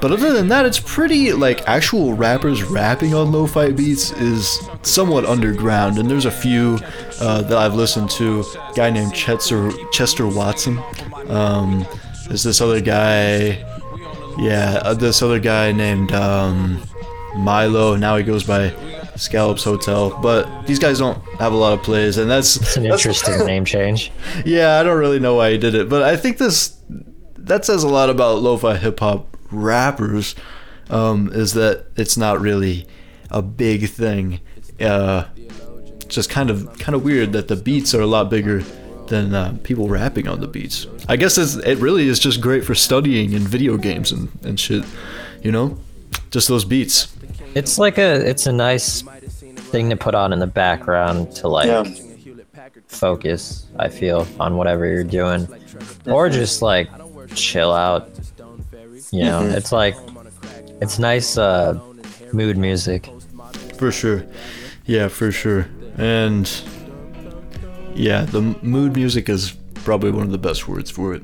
But 0.00 0.12
other 0.12 0.32
than 0.32 0.48
that, 0.48 0.66
it's 0.66 0.78
pretty 0.78 1.32
like 1.32 1.66
actual 1.68 2.14
rappers 2.14 2.62
rapping 2.62 3.14
on 3.14 3.32
lo-fi 3.32 3.70
beats 3.72 4.12
is 4.12 4.60
somewhat 4.82 5.24
underground, 5.24 5.98
and 5.98 6.10
there's 6.10 6.26
a 6.26 6.30
few 6.30 6.78
uh, 7.20 7.42
that 7.42 7.56
I've 7.56 7.74
listened 7.74 8.10
to. 8.10 8.40
A 8.40 8.72
guy 8.74 8.90
named 8.90 9.14
Chester 9.14 9.70
Chester 9.92 10.26
Watson. 10.26 10.78
Um, 11.28 11.86
there's 12.28 12.42
this 12.42 12.60
other 12.60 12.80
guy, 12.80 13.64
yeah, 14.38 14.80
uh, 14.82 14.94
this 14.94 15.22
other 15.22 15.38
guy 15.40 15.72
named 15.72 16.12
um, 16.12 16.82
Milo. 17.36 17.96
Now 17.96 18.16
he 18.16 18.22
goes 18.24 18.44
by 18.44 18.70
Scallops 19.16 19.64
Hotel. 19.64 20.18
But 20.20 20.66
these 20.66 20.78
guys 20.78 20.98
don't 20.98 21.18
have 21.38 21.52
a 21.52 21.56
lot 21.56 21.72
of 21.72 21.82
plays, 21.82 22.18
and 22.18 22.30
that's 22.30 22.56
It's 22.56 22.76
an 22.76 22.86
interesting 22.86 23.38
name 23.46 23.64
change. 23.64 24.12
yeah, 24.44 24.78
I 24.78 24.82
don't 24.82 24.98
really 24.98 25.20
know 25.20 25.34
why 25.34 25.52
he 25.52 25.58
did 25.58 25.74
it, 25.74 25.88
but 25.88 26.02
I 26.02 26.16
think 26.16 26.38
this 26.38 26.76
that 27.38 27.64
says 27.64 27.84
a 27.84 27.88
lot 27.88 28.10
about 28.10 28.42
lo-fi 28.42 28.76
hip 28.76 28.98
hop 28.98 29.35
rappers. 29.50 30.34
Um, 30.88 31.30
is 31.32 31.54
that 31.54 31.86
it's 31.96 32.16
not 32.16 32.40
really 32.40 32.86
a 33.30 33.42
big 33.42 33.88
thing. 33.88 34.40
Uh, 34.80 35.24
just 36.06 36.30
kind 36.30 36.48
of 36.48 36.78
kind 36.78 36.94
of 36.94 37.02
weird 37.04 37.32
that 37.32 37.48
the 37.48 37.56
beats 37.56 37.92
are 37.92 38.00
a 38.00 38.06
lot 38.06 38.30
bigger 38.30 38.62
than 39.08 39.34
uh, 39.34 39.56
people 39.64 39.88
rapping 39.88 40.28
on 40.28 40.40
the 40.40 40.46
beats. 40.46 40.86
I 41.08 41.16
guess 41.16 41.38
it's, 41.38 41.56
it 41.56 41.78
really 41.78 42.06
is 42.08 42.20
just 42.20 42.40
great 42.40 42.64
for 42.64 42.74
studying 42.76 43.34
and 43.34 43.42
video 43.46 43.76
games 43.76 44.12
and, 44.12 44.28
and 44.44 44.60
shit. 44.60 44.84
You 45.42 45.50
know, 45.50 45.76
just 46.30 46.46
those 46.46 46.64
beats. 46.64 47.12
It's 47.56 47.78
like 47.78 47.98
a 47.98 48.28
it's 48.28 48.46
a 48.46 48.52
nice 48.52 49.02
thing 49.02 49.90
to 49.90 49.96
put 49.96 50.14
on 50.14 50.32
in 50.32 50.38
the 50.38 50.46
background 50.46 51.32
to 51.36 51.48
like 51.48 51.66
Yeah. 51.66 51.82
focus, 52.86 53.66
I 53.78 53.88
feel, 53.88 54.26
on 54.38 54.56
whatever 54.56 54.86
you're 54.86 55.04
doing. 55.04 55.48
Or 56.06 56.28
just 56.30 56.62
like 56.62 56.88
chill 57.34 57.72
out. 57.72 58.08
You 59.12 59.24
know, 59.24 59.42
it's 59.42 59.72
like 59.72 59.96
it's 60.80 60.98
nice 60.98 61.38
uh 61.38 61.78
mood 62.32 62.56
music. 62.56 63.08
For 63.78 63.92
sure. 63.92 64.24
Yeah, 64.84 65.08
for 65.08 65.32
sure. 65.32 65.68
And 65.96 66.50
yeah, 67.94 68.24
the 68.24 68.40
mood 68.62 68.94
music 68.94 69.28
is 69.28 69.52
probably 69.74 70.10
one 70.10 70.24
of 70.24 70.32
the 70.32 70.38
best 70.38 70.68
words 70.68 70.90
for 70.90 71.14
it. 71.14 71.22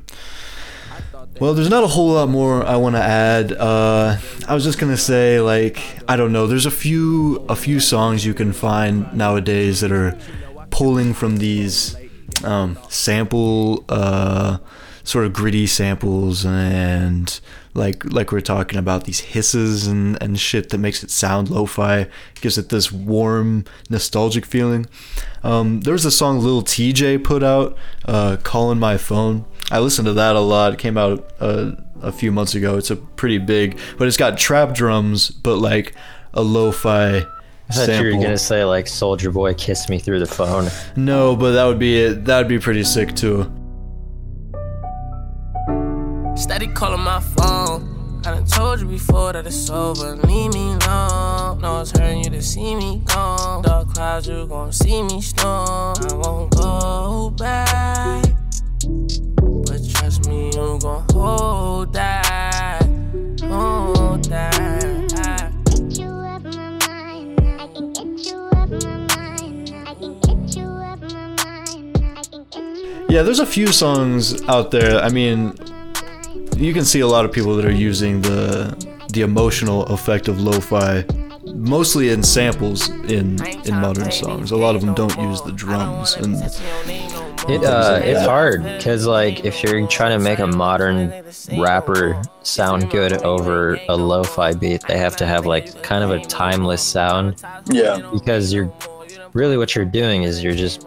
Well, 1.41 1.55
there's 1.55 1.71
not 1.71 1.83
a 1.83 1.89
whole 1.89 2.13
lot 2.13 2.29
more 2.29 2.65
I 2.65 2.77
want 2.77 2.95
to 2.95 3.03
add. 3.03 3.53
Uh, 3.53 4.17
I 4.47 4.55
was 4.55 4.65
just 4.65 4.79
gonna 4.79 4.97
say, 4.97 5.41
like, 5.41 5.79
I 6.09 6.17
don't 6.17 6.33
know. 6.33 6.47
There's 6.47 6.67
a 6.67 6.71
few 6.71 7.45
a 7.49 7.57
few 7.57 7.81
songs 7.81 8.25
you 8.25 8.35
can 8.35 8.53
find 8.53 9.13
nowadays 9.13 9.81
that 9.81 9.91
are 9.93 10.17
pulling 10.71 11.15
from 11.15 11.39
these 11.39 11.97
um, 12.45 12.79
sample, 12.89 13.85
uh, 13.89 14.59
sort 15.05 15.25
of 15.27 15.33
gritty 15.33 15.67
samples, 15.67 16.45
and 16.45 17.41
like 17.75 18.05
like 18.05 18.33
we're 18.33 18.41
talking 18.41 18.79
about 18.79 19.05
these 19.05 19.21
hisses 19.21 19.87
and 19.87 20.21
and 20.23 20.39
shit 20.39 20.71
that 20.71 20.79
makes 20.79 21.03
it 21.03 21.11
sound 21.11 21.51
lo-fi, 21.51 22.09
gives 22.41 22.59
it 22.59 22.69
this 22.69 22.93
warm, 22.93 23.65
nostalgic 23.91 24.47
feeling. 24.47 24.87
Um, 25.43 25.81
there 25.81 25.93
was 25.93 26.05
a 26.05 26.11
song 26.11 26.41
Lil 26.41 26.63
Tjay 26.63 27.23
put 27.23 27.43
out, 27.43 27.77
uh, 28.07 28.37
"Calling 28.43 28.79
My 28.79 28.97
Phone." 28.97 29.45
I 29.71 29.79
listened 29.79 30.07
to 30.07 30.13
that 30.15 30.37
a 30.37 30.41
lot. 30.41 30.75
It 30.75 30.79
came 30.79 30.99
out 30.99 31.33
uh, 31.41 31.73
a 32.01 32.13
few 32.13 32.31
months 32.33 32.55
ago. 32.55 32.77
It's 32.77 32.91
a 32.91 32.97
pretty 32.97 33.39
big, 33.39 33.79
but 33.97 34.07
it's 34.07 34.17
got 34.17 34.37
trap 34.37 34.75
drums, 34.75 35.31
but 35.31 35.57
like 35.57 35.95
a 36.35 36.43
lo-fi 36.43 37.27
I 37.71 37.87
thought 37.87 38.05
you 38.05 38.17
were 38.17 38.23
gonna 38.23 38.37
say 38.39 38.65
like 38.65 38.87
Soulja 38.87 39.33
Boy 39.33 39.55
kiss 39.55 39.89
me 39.89 39.99
through 39.99 40.19
the 40.19 40.27
phone. 40.27 40.69
No, 40.97 41.35
but 41.35 41.53
that 41.53 41.65
would 41.65 41.79
be 41.79 41.99
it. 41.99 42.25
That 42.27 42.39
would 42.39 42.49
be 42.49 42.59
pretty 42.59 42.85
sick 42.85 43.15
too. 43.15 43.51
Steady 46.35 46.67
calling 46.69 47.01
my 47.01 47.21
phone. 47.21 48.21
I 48.25 48.31
done 48.31 48.47
told 48.47 48.81
you 48.81 48.87
before 48.87 49.33
that 49.33 49.47
it's 49.47 49.69
over. 49.69 50.17
Leave 50.17 50.55
me 50.55 50.73
alone. 50.75 51.61
No, 51.61 51.81
it's 51.81 51.91
hurting 51.91 52.25
you 52.25 52.31
to 52.31 52.43
see 52.43 52.75
me 52.75 53.03
gone. 53.05 53.63
Dark 53.63 53.93
clouds, 53.95 54.29
you 54.29 54.47
gon' 54.47 54.73
see 54.73 55.03
me 55.03 55.21
storm. 55.21 55.97
I 56.01 56.15
won't 56.15 56.57
go 56.57 57.31
back. 57.31 58.25
But 59.67 59.81
trust 59.93 60.29
me, 60.29 60.47
you 60.47 60.79
gon' 60.81 61.05
hold 61.13 61.93
that. 61.95 62.83
Hold 63.43 64.25
that. 64.27 65.53
get 65.67 65.99
you 65.99 66.09
up. 66.09 66.43
I 66.47 67.69
can 67.75 67.93
get 67.93 68.27
you 68.27 68.39
up 68.39 68.71
my 68.71 69.07
mind. 69.17 69.71
I 69.91 69.95
can 69.95 70.21
get 70.21 70.57
you 70.57 70.67
up 70.67 71.01
my 71.01 71.27
mind. 71.45 72.01
I 72.17 72.23
can 72.23 72.47
get 72.51 72.65
you. 72.83 73.07
Yeah, 73.11 73.23
there's 73.23 73.41
a 73.41 73.47
few 73.47 73.67
songs 73.67 74.43
out 74.49 74.71
there. 74.71 75.01
I 75.01 75.09
mean, 75.09 75.55
you 76.57 76.73
can 76.73 76.85
see 76.85 77.01
a 77.01 77.07
lot 77.07 77.25
of 77.25 77.33
people 77.33 77.55
that 77.57 77.65
are 77.65 77.73
using 77.73 78.21
the 78.23 78.75
the 79.13 79.21
emotional 79.23 79.85
effect 79.87 80.29
of 80.29 80.41
lo-fi 80.41 81.05
mostly 81.55 82.11
in 82.11 82.23
samples 82.23 82.89
in 83.11 83.45
in 83.67 83.75
modern 83.81 84.11
songs. 84.11 84.53
A 84.53 84.57
lot 84.57 84.75
of 84.75 84.81
them 84.81 84.95
don't 84.95 85.17
use 85.19 85.43
the 85.43 85.53
drums 85.53 86.15
and 86.17 86.37
It 87.51 87.65
uh, 87.65 88.01
it's 88.03 88.25
hard 88.25 88.63
because 88.63 89.07
like 89.07 89.45
if 89.45 89.63
you're 89.63 89.87
trying 89.89 90.17
to 90.17 90.23
make 90.23 90.39
a 90.39 90.47
modern 90.47 91.13
rapper 91.59 92.23
sound 92.43 92.91
good 92.91 93.13
over 93.25 93.79
a 93.89 93.97
lo-fi 93.97 94.55
beat, 94.55 94.83
they 94.87 94.97
have 94.99 95.17
to 95.17 95.27
have 95.27 95.45
like 95.45 95.83
kind 95.83 96.05
of 96.05 96.11
a 96.11 96.21
timeless 96.27 96.83
sound 96.83 97.43
Yeah. 97.67 97.99
because 98.13 98.53
you're 98.53 98.73
really 99.33 99.57
what 99.59 99.75
you're 99.75 99.85
doing 99.85 100.23
is 100.23 100.43
you're 100.43 100.55
just 100.55 100.87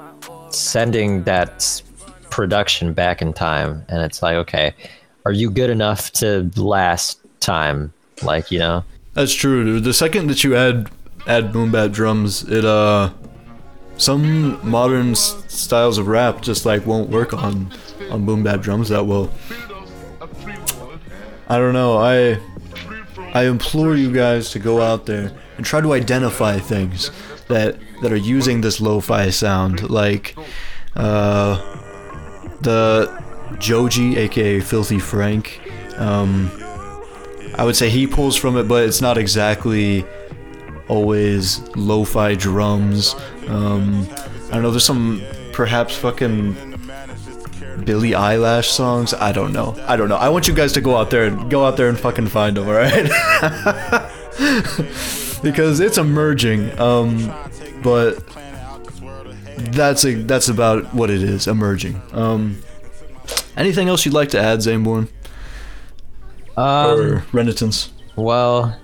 sending 0.50 1.24
that 1.26 1.82
production 2.30 2.94
back 2.94 3.22
in 3.22 3.34
time, 3.34 3.84
and 3.90 4.02
it's 4.02 4.22
like 4.24 4.36
okay, 4.36 4.74
are 5.26 5.32
you 5.32 5.50
good 5.50 5.70
enough 5.70 6.12
to 6.14 6.50
last 6.56 7.20
time? 7.40 7.92
Like 8.24 8.52
you 8.52 8.60
know, 8.60 8.84
That's 9.14 9.34
true. 9.34 9.80
The 9.80 9.94
second 9.94 10.28
that 10.28 10.44
you 10.44 10.56
add 10.56 10.90
add 11.28 11.52
boom 11.52 11.72
bap 11.72 11.92
drums, 11.92 12.44
it 12.50 12.64
uh 12.66 13.12
some 13.98 14.60
modern 14.70 15.12
s- 15.12 15.44
styles 15.48 15.98
of 15.98 16.08
rap 16.08 16.42
just 16.42 16.66
like 16.66 16.86
won't 16.86 17.10
work 17.10 17.34
on 17.34 17.72
on 18.12 18.26
boom 18.26 18.44
bap 18.44 18.62
drums 18.62 18.90
that 18.90 19.06
well. 19.06 19.32
I 21.48 21.58
don't 21.58 21.74
know. 21.74 21.98
I 21.98 22.40
I 23.34 23.46
implore 23.46 23.96
you 23.96 24.12
guys 24.14 24.50
to 24.52 24.60
go 24.60 24.82
out 24.82 25.06
there 25.06 25.32
and 25.58 25.66
try 25.66 25.82
to 25.82 25.94
identify 25.94 26.58
things 26.60 27.12
that 27.48 27.78
that 28.02 28.12
are 28.12 28.16
using 28.18 28.62
this 28.62 28.80
lo-fi 28.82 29.30
sound 29.30 29.90
like 29.90 30.36
uh 30.96 31.56
the 32.62 33.24
Joji 33.60 34.18
aka 34.18 34.60
Filthy 34.60 35.00
Frank 35.00 35.62
um 35.98 36.52
I 37.58 37.64
would 37.64 37.76
say 37.76 37.90
he 37.90 38.06
pulls 38.06 38.36
from 38.36 38.58
it, 38.58 38.68
but 38.68 38.84
it's 38.84 39.02
not 39.02 39.18
exactly 39.18 40.06
always 40.88 41.62
lo-fi 41.76 42.36
drums. 42.36 43.16
Um, 43.48 44.08
I 44.48 44.56
don't 44.56 44.64
know. 44.64 44.72
There's 44.72 44.84
some 44.84 45.22
perhaps 45.54 45.96
fucking 45.96 46.54
Billie 47.86 48.12
Eilish 48.12 48.66
songs. 48.66 49.14
I 49.14 49.32
don't 49.32 49.54
know. 49.54 49.76
I 49.88 49.96
don't 49.96 50.10
know. 50.10 50.18
I 50.18 50.30
want 50.30 50.48
you 50.48 50.54
guys 50.54 50.74
to 50.74 50.82
go 50.82 50.98
out 50.98 51.12
there 51.12 51.26
and 51.26 51.50
go 51.50 51.66
out 51.66 51.78
there 51.78 51.88
and 51.88 52.00
fucking 52.00 52.28
find 52.28 52.58
them. 52.58 52.68
All 52.68 52.74
right. 52.74 52.92
because 55.44 55.80
it's 55.80 55.98
emerging. 55.98 56.78
Um, 56.80 57.34
but 57.82 58.22
that's 59.72 60.06
a, 60.06 60.16
that's 60.16 60.50
about 60.50 60.94
what 60.94 61.10
it 61.10 61.24
is. 61.24 61.48
Emerging. 61.48 62.02
Um, 62.12 62.62
anything 63.58 63.88
else 63.90 64.06
you'd 64.06 64.14
like 64.14 64.30
to 64.30 64.40
add, 64.40 64.60
Zaneborn 64.60 65.08
um, 66.58 67.00
or 67.00 67.20
Renitence? 67.32 67.90
well, 68.16 68.78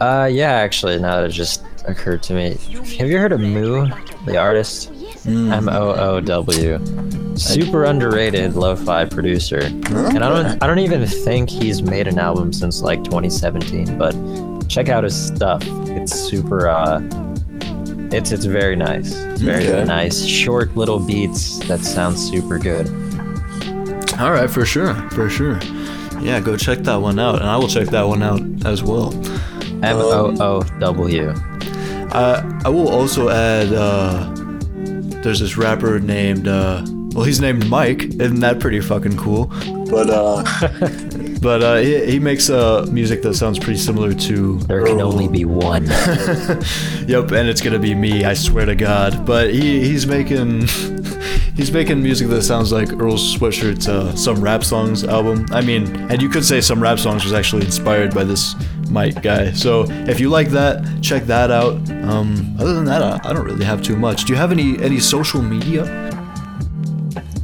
uh, 0.00 0.28
yeah, 0.30 0.52
actually, 0.52 0.98
now 0.98 1.16
that 1.20 1.24
it 1.26 1.32
just 1.32 1.64
occurred 1.86 2.22
to 2.24 2.34
me, 2.34 2.56
have 2.98 3.08
you 3.08 3.18
heard 3.18 3.32
of 3.32 3.40
Moow, 3.40 3.88
the 4.26 4.36
artist? 4.36 4.92
M 5.26 5.68
O 5.68 5.94
O 5.94 6.20
W. 6.20 7.36
Super 7.36 7.84
underrated 7.84 8.54
lo-fi 8.54 9.04
producer, 9.04 9.58
and 9.58 10.24
I 10.24 10.28
don't, 10.28 10.62
I 10.62 10.66
don't 10.66 10.78
even 10.78 11.04
think 11.06 11.50
he's 11.50 11.82
made 11.82 12.06
an 12.08 12.18
album 12.18 12.52
since 12.52 12.80
like 12.80 13.02
2017. 13.04 13.98
But 13.98 14.14
check 14.68 14.88
out 14.88 15.04
his 15.04 15.14
stuff; 15.26 15.62
it's 15.88 16.14
super, 16.14 16.68
uh, 16.68 17.00
it's 18.10 18.30
it's 18.32 18.44
very 18.46 18.74
nice. 18.76 19.12
It's 19.16 19.42
very 19.42 19.66
Okay. 19.68 19.84
nice, 19.84 20.24
short 20.24 20.74
little 20.76 20.98
beats 21.00 21.58
that 21.66 21.80
sound 21.80 22.18
super 22.18 22.58
good. 22.58 22.86
All 24.18 24.32
right, 24.32 24.50
for 24.50 24.64
sure, 24.66 24.94
for 25.10 25.30
sure. 25.30 25.60
Yeah, 26.20 26.40
go 26.40 26.56
check 26.56 26.78
that 26.80 26.96
one 26.96 27.18
out, 27.18 27.36
and 27.36 27.44
I 27.44 27.56
will 27.56 27.68
check 27.68 27.88
that 27.88 28.02
one 28.06 28.22
out 28.22 28.40
as 28.66 28.82
well. 28.82 29.14
M 29.84 29.96
O 29.96 30.34
O 30.40 30.62
W. 30.80 31.28
Uh, 32.10 32.60
I 32.64 32.68
will 32.68 32.88
also 32.88 33.28
add 33.28 33.72
uh, 33.72 34.28
there's 35.22 35.40
this 35.40 35.56
rapper 35.56 36.00
named 36.00 36.48
uh, 36.48 36.84
well, 37.14 37.24
he's 37.24 37.40
named 37.40 37.68
Mike. 37.68 38.04
Isn't 38.04 38.40
that 38.40 38.58
pretty 38.60 38.80
fucking 38.80 39.16
cool? 39.16 39.46
But 39.90 40.10
uh, 40.10 40.42
But 41.40 41.62
uh, 41.62 41.76
he, 41.76 42.04
he 42.12 42.18
makes 42.18 42.50
uh, 42.50 42.86
music 42.90 43.22
that 43.22 43.34
sounds 43.34 43.58
pretty 43.60 43.78
similar 43.78 44.12
to 44.12 44.58
There 44.60 44.84
can 44.84 45.00
only 45.00 45.28
be 45.28 45.44
one. 45.44 45.86
Yep, 47.06 47.30
and 47.32 47.48
it's 47.48 47.60
gonna 47.62 47.78
be 47.78 47.94
me. 47.94 48.24
I 48.24 48.34
swear 48.34 48.66
to 48.66 48.74
God. 48.74 49.24
But 49.24 49.54
he 49.54 49.80
he's 49.80 50.06
making 50.06 50.66
he's 51.58 51.70
making 51.70 52.02
music 52.02 52.28
that 52.28 52.42
sounds 52.42 52.72
like 52.72 52.90
Earl 52.94 53.14
Sweatshirt's 53.18 53.86
uh, 53.88 54.14
"Some 54.16 54.40
Rap 54.40 54.64
Songs" 54.64 55.04
album. 55.04 55.44
I 55.50 55.60
mean, 55.60 55.94
and 56.10 56.22
you 56.22 56.30
could 56.30 56.44
say 56.44 56.62
"Some 56.62 56.82
Rap 56.82 56.98
Songs" 56.98 57.24
was 57.24 57.34
actually 57.34 57.66
inspired 57.66 58.14
by 58.14 58.24
this 58.24 58.54
Mike 58.88 59.20
guy. 59.22 59.52
So 59.52 59.84
if 60.08 60.18
you 60.20 60.30
like 60.30 60.48
that, 60.50 60.82
check 61.02 61.24
that 61.24 61.50
out. 61.50 61.74
Um, 61.90 62.56
other 62.58 62.72
than 62.72 62.86
that, 62.86 63.02
I, 63.02 63.20
I 63.28 63.32
don't 63.34 63.44
really 63.44 63.66
have 63.66 63.82
too 63.82 63.96
much. 63.96 64.24
Do 64.24 64.32
you 64.32 64.38
have 64.38 64.52
any 64.52 64.78
any 64.82 65.00
social 65.00 65.42
media? 65.42 65.84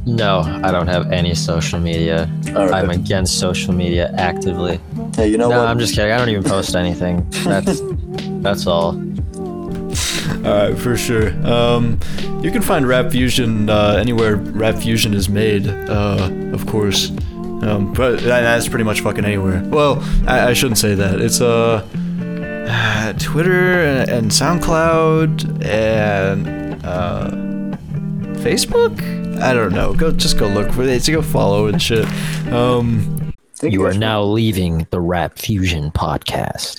no, 0.07 0.41
I 0.63 0.71
don't 0.71 0.85
have 0.87 1.11
any 1.11 1.33
social 1.33 1.79
media. 1.79 2.29
All 2.55 2.67
right. 2.67 2.73
I'm 2.75 2.91
against 2.91 3.39
social 3.39 3.73
media 3.73 4.13
actively. 4.17 4.79
hey, 5.15 5.27
you 5.29 5.37
know 5.37 5.49
No, 5.49 5.57
what? 5.59 5.67
I'm 5.67 5.79
just 5.79 5.95
kidding. 5.95 6.11
I 6.11 6.17
don't 6.19 6.29
even 6.29 6.43
post 6.43 6.75
anything. 6.75 7.27
That's 7.43 7.81
that's 8.45 8.67
all. 8.67 8.91
All 10.45 10.51
right, 10.69 10.77
for 10.77 10.95
sure. 10.95 11.29
Um, 11.45 11.99
you 12.43 12.51
can 12.51 12.61
find 12.61 12.87
Rap 12.87 13.11
Fusion 13.11 13.67
uh, 13.69 13.97
anywhere 13.99 14.35
Rap 14.35 14.75
Fusion 14.75 15.13
is 15.15 15.27
made, 15.27 15.67
uh, 15.67 16.29
of 16.53 16.67
course. 16.67 17.09
Um, 17.09 17.93
but 17.93 18.19
that's 18.21 18.67
pretty 18.67 18.83
much 18.83 19.01
fucking 19.01 19.25
anywhere. 19.25 19.63
Well, 19.65 20.03
I, 20.27 20.49
I 20.49 20.53
shouldn't 20.53 20.77
say 20.77 20.93
that. 20.93 21.19
It's 21.19 21.41
uh, 21.41 21.81
Twitter 23.19 23.83
and, 23.83 24.09
and 24.09 24.31
SoundCloud 24.31 25.65
and 25.65 26.85
uh, 26.85 27.31
Facebook. 28.41 29.01
I 29.41 29.53
don't 29.53 29.73
know. 29.73 29.93
Go 29.93 30.11
just 30.11 30.37
go 30.37 30.47
look 30.47 30.71
for 30.71 30.83
it. 30.83 30.89
It's 30.89 31.05
to 31.05 31.11
go 31.13 31.21
follow 31.23 31.67
and 31.67 31.81
shit. 31.81 32.05
Um, 32.51 33.33
You 33.63 33.83
are 33.85 33.93
now 33.93 34.21
leaving 34.21 34.85
the 34.91 35.01
Rap 35.01 35.39
Fusion 35.39 35.89
podcast. 35.91 36.77